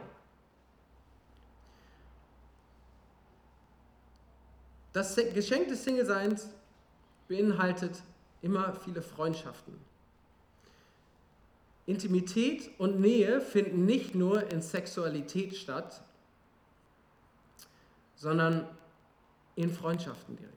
[4.92, 6.50] Das Geschenk des Single-Seins
[7.30, 8.02] beinhaltet
[8.42, 9.80] immer viele Freundschaften.
[11.86, 16.02] Intimität und Nähe finden nicht nur in Sexualität statt,
[18.18, 18.68] sondern
[19.60, 20.56] in Freundschaften direkt.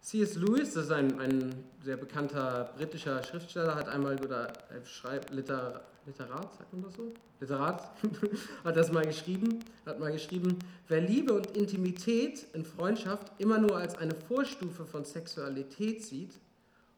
[0.00, 0.36] C.S.
[0.36, 6.54] Lewis, das ist ein, ein sehr bekannter britischer Schriftsteller, hat einmal, oder schreibt, Liter, Literat,
[6.54, 7.12] sagt man das so?
[7.40, 7.90] Literat,
[8.64, 13.76] hat das mal geschrieben, hat mal geschrieben, wer Liebe und Intimität in Freundschaft immer nur
[13.76, 16.40] als eine Vorstufe von Sexualität sieht,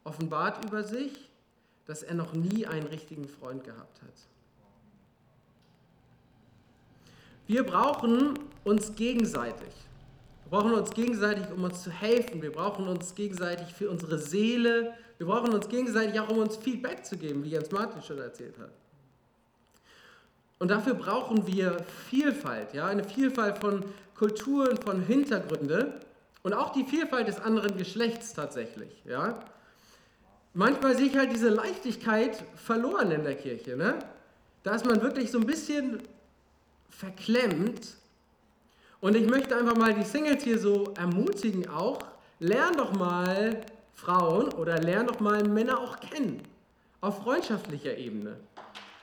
[0.04, 1.28] offenbart über sich,
[1.86, 4.29] dass er noch nie einen richtigen Freund gehabt hat.
[7.50, 9.74] Wir brauchen uns gegenseitig.
[10.44, 12.40] Wir brauchen uns gegenseitig, um uns zu helfen.
[12.40, 14.94] Wir brauchen uns gegenseitig für unsere Seele.
[15.18, 18.56] Wir brauchen uns gegenseitig auch, um uns Feedback zu geben, wie Jens Martin schon erzählt
[18.56, 18.70] hat.
[20.60, 23.84] Und dafür brauchen wir Vielfalt, ja, eine Vielfalt von
[24.14, 25.94] Kulturen, von Hintergründen
[26.44, 29.40] und auch die Vielfalt des anderen Geschlechts tatsächlich, ja.
[30.54, 33.98] Manchmal sehe ich halt diese Leichtigkeit verloren in der Kirche, ne?
[34.62, 36.00] Da ist man wirklich so ein bisschen
[36.90, 37.96] verklemmt
[39.00, 41.98] und ich möchte einfach mal die Singles hier so ermutigen auch,
[42.38, 43.60] lern doch mal
[43.94, 46.42] Frauen oder lern doch mal Männer auch kennen.
[47.00, 48.36] Auf freundschaftlicher Ebene.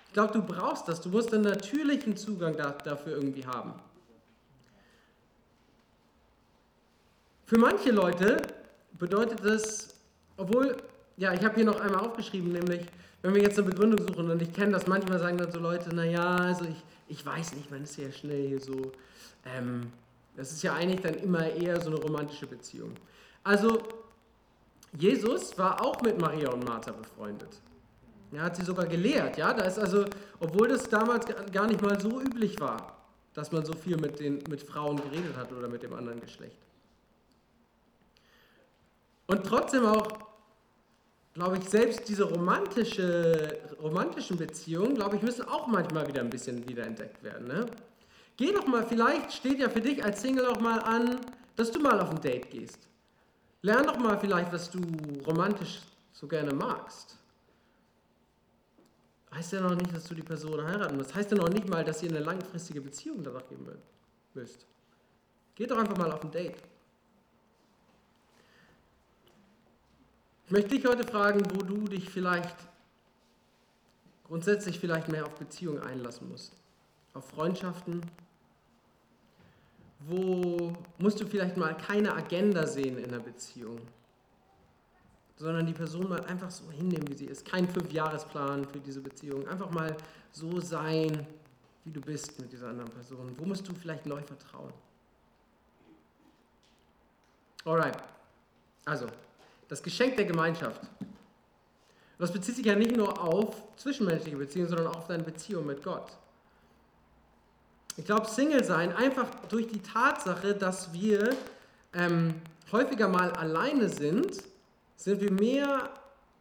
[0.07, 1.01] Ich glaube, du brauchst das.
[1.01, 3.73] Du musst einen natürlichen Zugang dafür irgendwie haben.
[7.45, 8.41] Für manche Leute
[8.99, 9.95] bedeutet das,
[10.35, 10.75] obwohl,
[11.15, 12.81] ja, ich habe hier noch einmal aufgeschrieben, nämlich,
[13.21, 15.95] wenn wir jetzt eine Begründung suchen und ich kenne das, manchmal sagen dann so Leute,
[15.95, 18.91] naja, also ich, ich weiß nicht, man ist ja schnell hier so
[19.45, 19.91] ähm,
[20.37, 22.93] das ist ja eigentlich dann immer eher so eine romantische Beziehung.
[23.43, 23.81] Also,
[24.95, 27.59] Jesus war auch mit Maria und Martha befreundet.
[28.31, 29.51] Er hat sie sogar gelehrt, ja.
[29.53, 30.05] Da ist also,
[30.39, 32.97] obwohl das damals gar nicht mal so üblich war,
[33.33, 36.59] dass man so viel mit, den, mit Frauen geredet hat oder mit dem anderen Geschlecht.
[39.25, 40.07] Und trotzdem auch
[41.37, 46.67] glaube ich, selbst diese romantische, romantischen Beziehungen, glaube ich, müssen auch manchmal wieder ein bisschen
[46.67, 47.47] wiederentdeckt werden.
[47.47, 47.67] Ne?
[48.37, 51.19] Geh doch mal, vielleicht steht ja für dich als Single auch mal an,
[51.55, 52.87] dass du mal auf ein Date gehst.
[53.61, 54.79] Lern doch mal vielleicht, was du
[55.27, 57.19] romantisch so gerne magst.
[59.35, 61.13] Heißt ja noch nicht, dass du die Person heiraten musst.
[61.13, 63.67] Heißt ja noch nicht mal, dass ihr eine langfristige Beziehung danach geben
[64.33, 64.65] müsst.
[65.53, 66.57] Geht doch einfach mal auf ein Date.
[70.47, 72.55] Ich möchte dich heute fragen, wo du dich vielleicht
[74.23, 76.53] grundsätzlich vielleicht mehr auf Beziehungen einlassen musst.
[77.13, 78.01] Auf Freundschaften.
[80.07, 83.81] Wo musst du vielleicht mal keine Agenda sehen in der Beziehung,
[85.35, 87.45] sondern die Person mal einfach so hinnehmen, wie sie ist.
[87.45, 89.45] Kein Fünfjahresplan für diese Beziehung.
[89.49, 89.97] Einfach mal
[90.31, 91.27] so sein,
[91.83, 93.33] wie du bist mit dieser anderen Person.
[93.37, 94.71] Wo musst du vielleicht neu vertrauen?
[97.65, 98.01] Alright.
[98.85, 99.07] Also,
[99.67, 100.81] das Geschenk der Gemeinschaft.
[102.19, 105.83] Das bezieht sich ja nicht nur auf zwischenmenschliche Beziehungen, sondern auch auf deine Beziehung mit
[105.83, 106.11] Gott.
[107.95, 111.35] Ich glaube, Single sein, einfach durch die Tatsache, dass wir
[111.93, 112.35] ähm,
[112.71, 114.43] häufiger mal alleine sind,
[114.95, 115.89] sind wir mehr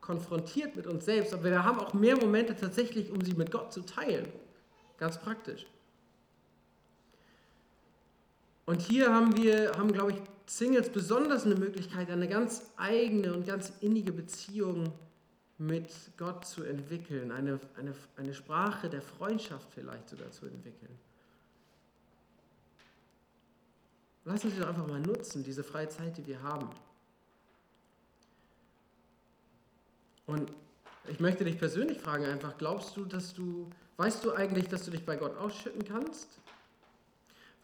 [0.00, 3.72] konfrontiert mit uns selbst, aber wir haben auch mehr Momente tatsächlich, um sie mit Gott
[3.72, 4.26] zu teilen.
[4.98, 5.66] Ganz praktisch.
[8.66, 13.46] Und hier haben wir, haben, glaube ich, Singles besonders eine Möglichkeit, eine ganz eigene und
[13.46, 14.92] ganz innige Beziehung
[15.58, 20.98] mit Gott zu entwickeln, eine, eine, eine Sprache der Freundschaft vielleicht sogar zu entwickeln.
[24.24, 26.68] Lassen Sie doch einfach mal nutzen, diese freie Zeit, die wir haben.
[30.26, 30.52] Und
[31.08, 34.90] ich möchte dich persönlich fragen einfach, glaubst du, dass du, weißt du eigentlich, dass du
[34.90, 36.40] dich bei Gott ausschütten kannst?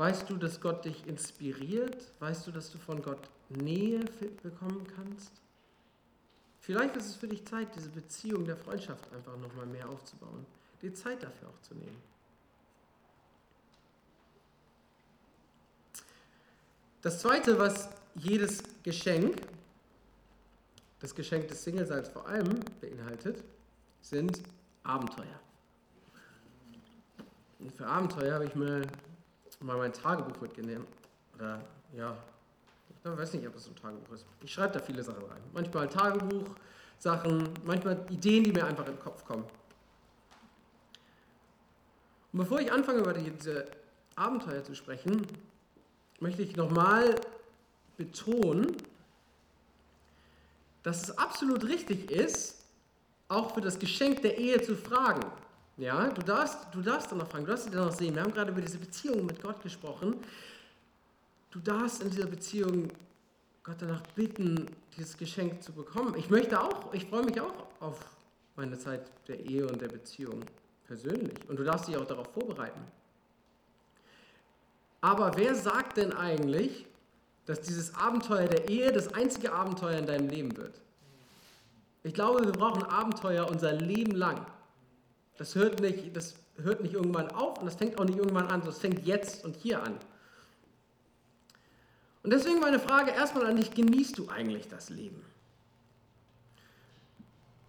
[0.02, 2.10] Weißt du, dass Gott dich inspiriert?
[2.18, 4.04] Weißt du, dass du von Gott Nähe
[4.42, 5.30] bekommen kannst?
[6.58, 10.44] Vielleicht ist es für dich Zeit, diese Beziehung der Freundschaft einfach nochmal mehr aufzubauen,
[10.82, 12.02] die Zeit dafür auch zu nehmen.
[17.02, 19.40] Das Zweite, was jedes Geschenk,
[20.98, 23.44] das Geschenk des Singleseins vor allem beinhaltet,
[24.00, 24.42] sind
[24.82, 25.38] Abenteuer.
[27.60, 28.82] Und für Abenteuer habe ich mir
[29.62, 30.86] mal mein Tagebuch mitgenommen.
[31.36, 31.60] Oder
[31.96, 32.16] ja,
[32.90, 34.26] ich weiß nicht, ob es ein Tagebuch ist.
[34.42, 35.42] Ich schreibe da viele Sachen rein.
[35.52, 36.54] Manchmal Tagebuch,
[36.98, 39.44] Sachen, manchmal Ideen, die mir einfach in den Kopf kommen.
[42.32, 43.66] Und bevor ich anfange, über diese
[44.16, 45.26] Abenteuer zu sprechen,
[46.20, 47.16] möchte ich nochmal
[47.96, 48.76] betonen,
[50.82, 52.64] dass es absolut richtig ist,
[53.28, 55.22] auch für das Geschenk der Ehe zu fragen.
[55.78, 58.14] Ja, du darfst, du darfst danach fragen, du darfst danach sehen.
[58.14, 60.16] Wir haben gerade über diese Beziehung mit Gott gesprochen.
[61.50, 62.88] Du darfst in dieser Beziehung
[63.62, 66.14] Gott danach bitten, dieses Geschenk zu bekommen.
[66.16, 67.98] Ich möchte auch, ich freue mich auch auf
[68.56, 70.44] meine Zeit der Ehe und der Beziehung
[70.86, 71.38] persönlich.
[71.48, 72.80] Und du darfst dich auch darauf vorbereiten.
[75.00, 76.86] Aber wer sagt denn eigentlich,
[77.46, 80.80] dass dieses Abenteuer der Ehe das einzige Abenteuer in deinem Leben wird?
[82.04, 84.44] Ich glaube, wir brauchen Abenteuer unser Leben lang.
[85.38, 88.62] Das hört nicht, das hört nicht irgendwann auf und das fängt auch nicht irgendwann an,
[88.64, 89.98] das fängt jetzt und hier an.
[92.22, 95.22] Und deswegen meine Frage erstmal an dich, genießt du eigentlich das Leben?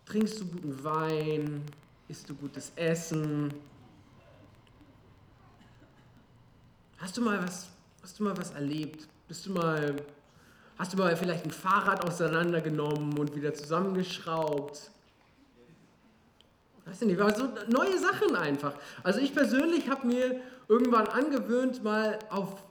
[0.06, 1.64] Trinkst du guten Wein?
[2.08, 3.54] Isst du gutes Essen?
[6.98, 7.68] Hast du mal was,
[8.02, 9.08] hast du mal was erlebt?
[9.28, 9.96] Bist du mal,
[10.78, 14.92] hast du mal vielleicht ein Fahrrad auseinandergenommen und wieder zusammengeschraubt?
[16.86, 18.74] Weiß ich nicht, aber so neue Sachen einfach.
[19.04, 22.64] Also ich persönlich habe mir irgendwann angewöhnt, mal auf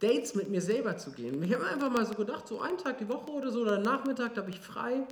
[0.00, 1.42] Dates mit mir selber zu gehen.
[1.42, 4.34] Ich habe einfach mal so gedacht, so einen Tag die Woche oder so oder Nachmittag,
[4.34, 5.06] da habe ich frei.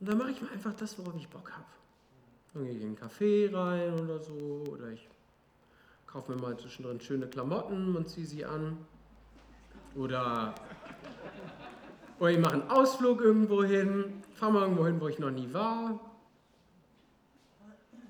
[0.00, 1.64] Und dann mache ich mal einfach das, worauf ich Bock habe.
[2.52, 5.08] Dann gehe ich in einen Café rein oder so oder ich
[6.06, 8.76] kaufe mir mal zwischendrin schöne Klamotten und ziehe sie an.
[9.94, 10.54] Oder,
[12.18, 15.52] oder ich mache einen Ausflug irgendwo hin, fahre mal irgendwo hin, wo ich noch nie
[15.54, 15.98] war.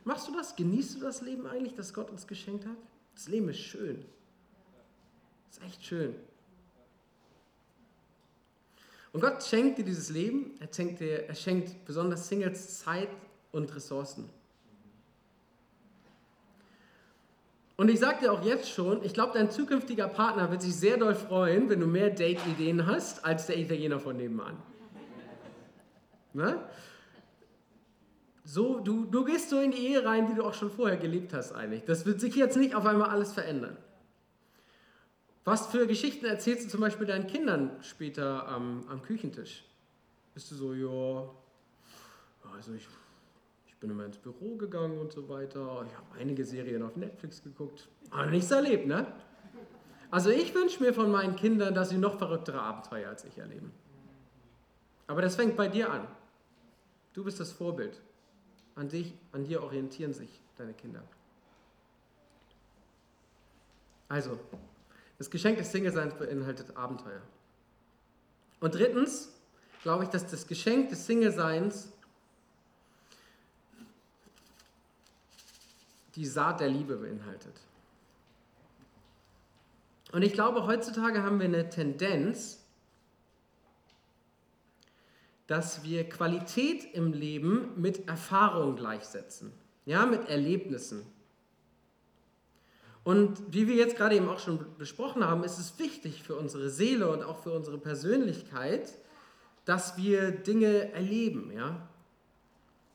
[0.04, 0.56] Machst du das?
[0.56, 2.76] Genießt du das Leben eigentlich, das Gott uns geschenkt hat?
[3.14, 4.04] Das Leben ist schön.
[5.50, 6.14] Ist echt schön.
[9.12, 13.08] Und Gott schenkt dir dieses Leben, er schenkt, dir, er schenkt besonders Singles Zeit
[13.52, 14.28] und Ressourcen.
[17.76, 20.96] Und ich sage dir auch jetzt schon, ich glaube, dein zukünftiger Partner wird sich sehr
[20.96, 24.56] doll freuen, wenn du mehr Date-Ideen hast, als der Italiener von nebenan.
[26.32, 26.58] Ne?
[28.44, 31.32] So, du, du gehst so in die Ehe rein, wie du auch schon vorher gelebt
[31.32, 31.84] hast eigentlich.
[31.84, 33.76] Das wird sich jetzt nicht auf einmal alles verändern.
[35.44, 39.64] Was für Geschichten erzählst du zum Beispiel deinen Kindern später am, am Küchentisch?
[40.34, 41.28] Bist du so, ja,
[42.56, 42.86] Also ich,
[43.66, 45.84] ich bin immer ins Büro gegangen und so weiter.
[45.88, 47.88] Ich habe einige Serien auf Netflix geguckt.
[48.10, 49.06] Aber nichts erlebt, ne?
[50.10, 53.72] Also ich wünsche mir von meinen Kindern, dass sie noch verrücktere Abenteuer als ich erleben.
[55.06, 56.06] Aber das fängt bei dir an.
[57.14, 58.00] Du bist das Vorbild.
[58.74, 61.02] An, dich, an dir orientieren sich deine Kinder.
[64.08, 64.38] Also,
[65.18, 67.22] das Geschenk des Single-Seins beinhaltet Abenteuer.
[68.60, 69.28] Und drittens
[69.82, 71.92] glaube ich, dass das Geschenk des Single-Seins
[76.14, 77.54] die Saat der Liebe beinhaltet.
[80.12, 82.61] Und ich glaube, heutzutage haben wir eine Tendenz,
[85.46, 89.52] dass wir Qualität im Leben mit Erfahrung gleichsetzen,
[89.84, 91.04] ja, mit Erlebnissen.
[93.04, 96.70] Und wie wir jetzt gerade eben auch schon besprochen haben, ist es wichtig für unsere
[96.70, 98.94] Seele und auch für unsere Persönlichkeit,
[99.64, 101.88] dass wir Dinge erleben, ja.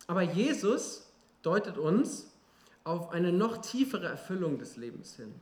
[0.07, 2.31] Aber Jesus deutet uns
[2.85, 5.35] auf eine noch tiefere Erfüllung des Lebens hin.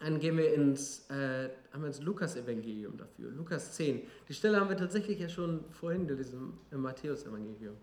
[0.00, 4.02] Dann gehen wir ins, äh, haben wir ins Lukas-Evangelium dafür, Lukas 10.
[4.28, 7.76] Die Stelle haben wir tatsächlich ja schon vorhin gelesen im Matthäus-Evangelium.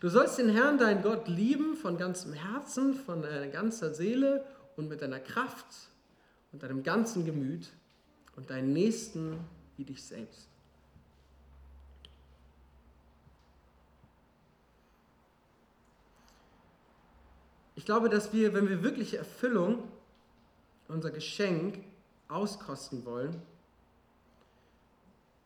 [0.00, 4.44] Du sollst den Herrn, deinen Gott, lieben von ganzem Herzen, von deiner ganzer Seele
[4.76, 5.66] und mit deiner Kraft
[6.52, 7.68] und deinem ganzen Gemüt
[8.34, 9.38] und deinen Nächsten
[9.76, 10.48] wie dich selbst.
[17.76, 19.84] Ich glaube, dass wir, wenn wir wirkliche Erfüllung
[20.90, 21.84] unser Geschenk
[22.28, 23.40] auskosten wollen,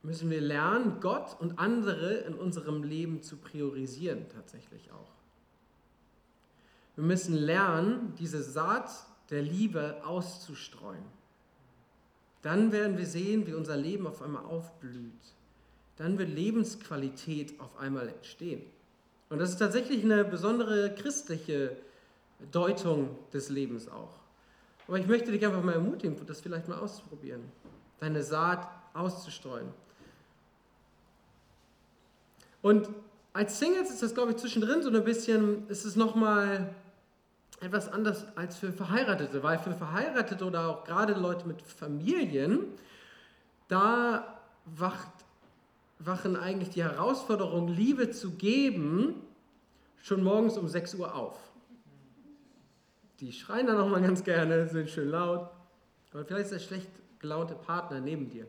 [0.02, 5.10] müssen wir lernen, Gott und andere in unserem Leben zu priorisieren, tatsächlich auch.
[6.96, 8.90] Wir müssen lernen, diese Saat
[9.30, 11.04] der Liebe auszustreuen.
[12.42, 15.12] Dann werden wir sehen, wie unser Leben auf einmal aufblüht.
[15.96, 18.62] Dann wird Lebensqualität auf einmal entstehen.
[19.30, 21.76] Und das ist tatsächlich eine besondere christliche
[22.52, 24.23] Deutung des Lebens auch.
[24.86, 27.40] Aber ich möchte dich einfach mal ermutigen, das vielleicht mal auszuprobieren,
[28.00, 29.68] deine Saat auszustreuen.
[32.60, 32.88] Und
[33.32, 36.74] als Singles ist das, glaube ich, zwischendrin so ein bisschen, ist es nochmal
[37.60, 42.60] etwas anders als für Verheiratete, weil für Verheiratete oder auch gerade Leute mit Familien,
[43.68, 45.08] da wacht,
[45.98, 49.22] wachen eigentlich die Herausforderung, Liebe zu geben,
[50.02, 51.36] schon morgens um 6 Uhr auf.
[53.20, 55.48] Die schreien dann auch mal ganz gerne, sind schön laut.
[56.12, 58.46] Aber vielleicht ist der schlecht gelaunte Partner neben dir.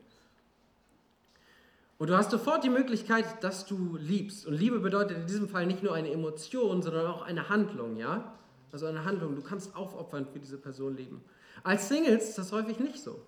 [1.97, 4.45] Und du hast sofort die Möglichkeit, dass du liebst.
[4.45, 8.33] Und Liebe bedeutet in diesem Fall nicht nur eine Emotion, sondern auch eine Handlung, ja?
[8.71, 9.35] Also eine Handlung.
[9.35, 11.23] Du kannst aufopfernd für diese Person leben.
[11.63, 13.21] Als Singles ist das häufig nicht so.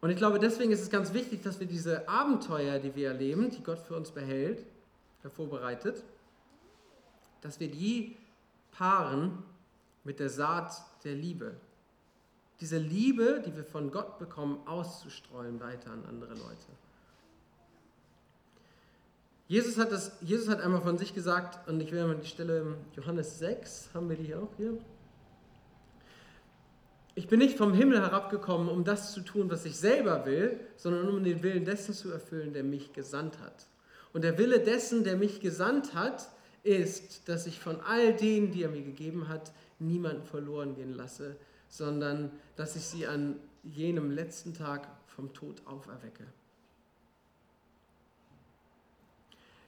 [0.00, 3.50] Und ich glaube, deswegen ist es ganz wichtig, dass wir diese Abenteuer, die wir erleben,
[3.50, 4.66] die Gott für uns behält,
[5.22, 6.02] hervorbereitet,
[7.40, 8.16] dass wir die
[8.76, 9.42] paaren
[10.04, 10.72] mit der Saat
[11.04, 11.54] der Liebe.
[12.60, 16.66] Diese Liebe, die wir von Gott bekommen, auszustreuen weiter an andere Leute.
[19.48, 22.76] Jesus hat, das, Jesus hat einmal von sich gesagt, und ich will mal die Stelle
[22.96, 24.76] Johannes 6, haben wir die auch hier?
[27.14, 31.08] Ich bin nicht vom Himmel herabgekommen, um das zu tun, was ich selber will, sondern
[31.08, 33.66] um den Willen dessen zu erfüllen, der mich gesandt hat.
[34.12, 36.28] Und der Wille dessen, der mich gesandt hat,
[36.66, 41.36] ist, dass ich von all denen, die er mir gegeben hat, niemanden verloren gehen lasse,
[41.68, 46.26] sondern dass ich sie an jenem letzten Tag vom Tod auferwecke.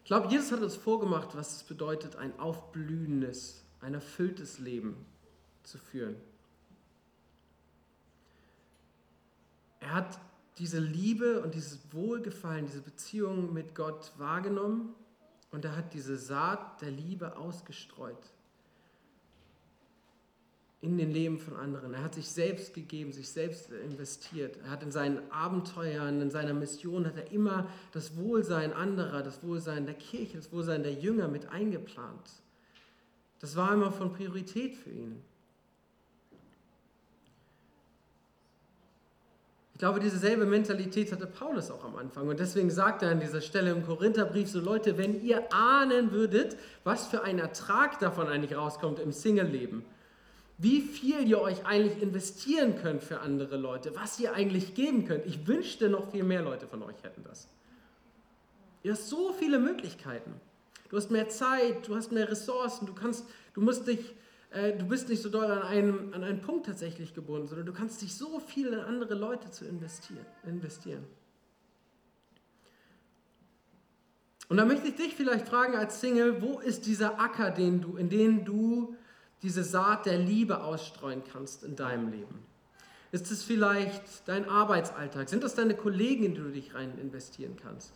[0.02, 4.96] Ich glaube, Jesus hat uns vorgemacht, was es bedeutet, ein aufblühendes, ein erfülltes Leben
[5.62, 6.16] zu führen.
[9.80, 10.18] Er hat
[10.58, 14.94] diese Liebe und dieses Wohlgefallen, diese Beziehung mit Gott wahrgenommen
[15.50, 18.32] und er hat diese Saat der Liebe ausgestreut
[20.80, 21.92] in den Leben von anderen.
[21.94, 24.58] Er hat sich selbst gegeben, sich selbst investiert.
[24.62, 29.42] Er hat in seinen Abenteuern, in seiner Mission, hat er immer das Wohlsein anderer, das
[29.42, 32.30] Wohlsein der Kirche, das Wohlsein der Jünger mit eingeplant.
[33.40, 35.20] Das war immer von Priorität für ihn.
[39.78, 42.26] Ich glaube, dieselbe Mentalität hatte Paulus auch am Anfang.
[42.26, 46.56] Und deswegen sagt er an dieser Stelle im Korintherbrief so, Leute, wenn ihr ahnen würdet,
[46.82, 49.84] was für ein Ertrag davon eigentlich rauskommt im Single-Leben,
[50.58, 55.24] wie viel ihr euch eigentlich investieren könnt für andere Leute, was ihr eigentlich geben könnt.
[55.26, 57.46] Ich wünschte, noch viel mehr Leute von euch hätten das.
[58.82, 60.32] Ihr hast so viele Möglichkeiten.
[60.88, 64.00] Du hast mehr Zeit, du hast mehr Ressourcen, du kannst, du musst dich
[64.50, 67.72] äh, du bist nicht so doll an einen, an einen Punkt tatsächlich gebunden, sondern du
[67.72, 70.26] kannst dich so viel in andere Leute zu investieren.
[70.44, 71.04] investieren.
[74.48, 77.96] Und da möchte ich dich vielleicht fragen als Single, wo ist dieser Acker, den du,
[77.96, 78.96] in den du
[79.42, 82.46] diese Saat der Liebe ausstreuen kannst in deinem Leben?
[83.12, 85.28] Ist es vielleicht dein Arbeitsalltag?
[85.28, 87.92] Sind das deine Kollegen, in die du dich rein investieren kannst?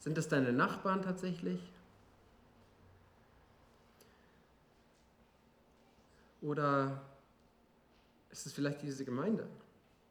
[0.00, 1.60] Sind das deine Nachbarn tatsächlich?
[6.42, 7.00] Oder
[8.30, 9.46] ist es vielleicht diese Gemeinde?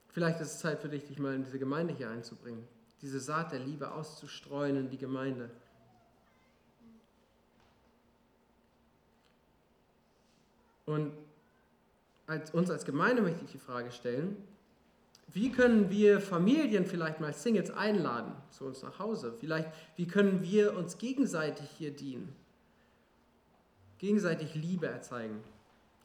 [0.08, 2.68] Vielleicht ist es Zeit für dich, dich mal in diese Gemeinde hier einzubringen,
[3.02, 5.50] diese Saat der Liebe auszustreuen in die Gemeinde.
[10.86, 11.14] Und
[12.28, 14.36] als, uns als Gemeinde möchte ich die Frage stellen,
[15.34, 19.34] wie können wir Familien vielleicht mal Singles einladen zu uns nach Hause?
[19.40, 22.36] Vielleicht, wie können wir uns gegenseitig hier dienen?
[23.98, 25.42] Gegenseitig Liebe erzeigen.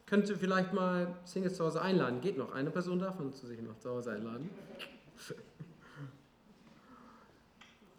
[0.07, 2.21] Könnt ihr vielleicht mal Singles zu Hause einladen?
[2.21, 2.53] Geht noch.
[2.53, 4.51] Eine Person darf man zu sich noch zu Hause einladen.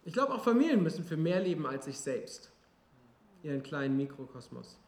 [0.04, 2.50] Ich glaube, auch Familien müssen für mehr leben als sich selbst.
[3.42, 4.78] Ihren kleinen Mikrokosmos.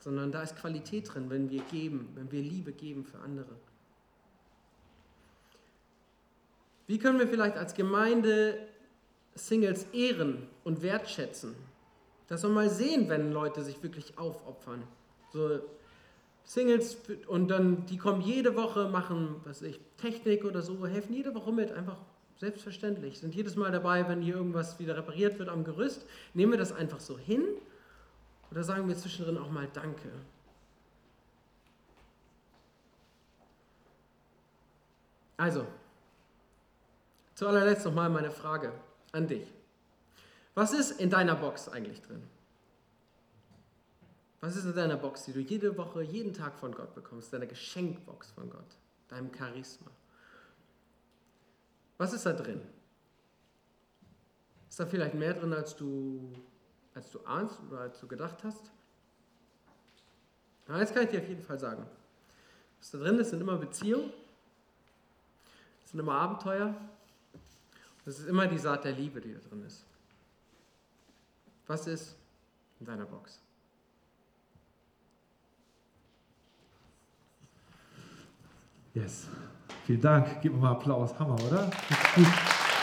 [0.00, 3.54] Sondern da ist Qualität drin, wenn wir geben, wenn wir Liebe geben für andere.
[6.88, 8.58] Wie können wir vielleicht als Gemeinde
[9.36, 11.54] Singles ehren und wertschätzen?
[12.26, 14.82] Das soll mal sehen, wenn Leute sich wirklich aufopfern.
[15.32, 15.60] So
[16.48, 16.96] Singles
[17.26, 21.52] und dann die kommen jede Woche, machen, was ich, Technik oder so, helfen jede Woche
[21.52, 21.98] mit, einfach
[22.38, 23.18] selbstverständlich.
[23.18, 26.06] Sind jedes Mal dabei, wenn hier irgendwas wieder repariert wird am Gerüst.
[26.32, 27.44] Nehmen wir das einfach so hin
[28.50, 30.08] oder sagen wir zwischendrin auch mal Danke?
[35.36, 35.66] Also,
[37.34, 38.72] zu allerletzt nochmal meine Frage
[39.12, 39.46] an dich.
[40.54, 42.22] Was ist in deiner Box eigentlich drin?
[44.40, 47.32] Was ist in deiner Box, die du jede Woche, jeden Tag von Gott bekommst?
[47.32, 48.76] Deine Geschenkbox von Gott,
[49.08, 49.90] deinem Charisma.
[51.96, 52.60] Was ist da drin?
[54.68, 56.32] Ist da vielleicht mehr drin, als du,
[56.94, 58.70] als du ahnst oder als du gedacht hast?
[60.68, 61.84] Na, jetzt kann ich dir auf jeden Fall sagen.
[62.78, 64.12] Was da drin ist, sind immer Beziehungen,
[65.84, 66.76] sind immer Abenteuer,
[68.04, 69.84] das ist immer die Saat der Liebe, die da drin ist.
[71.66, 72.14] Was ist
[72.78, 73.40] in deiner Box?
[79.00, 79.28] Yes.
[79.86, 80.26] Vielen Dank.
[80.42, 81.18] Gib mir mal Applaus.
[81.18, 81.70] Hammer, oder?
[82.14, 82.26] Gut.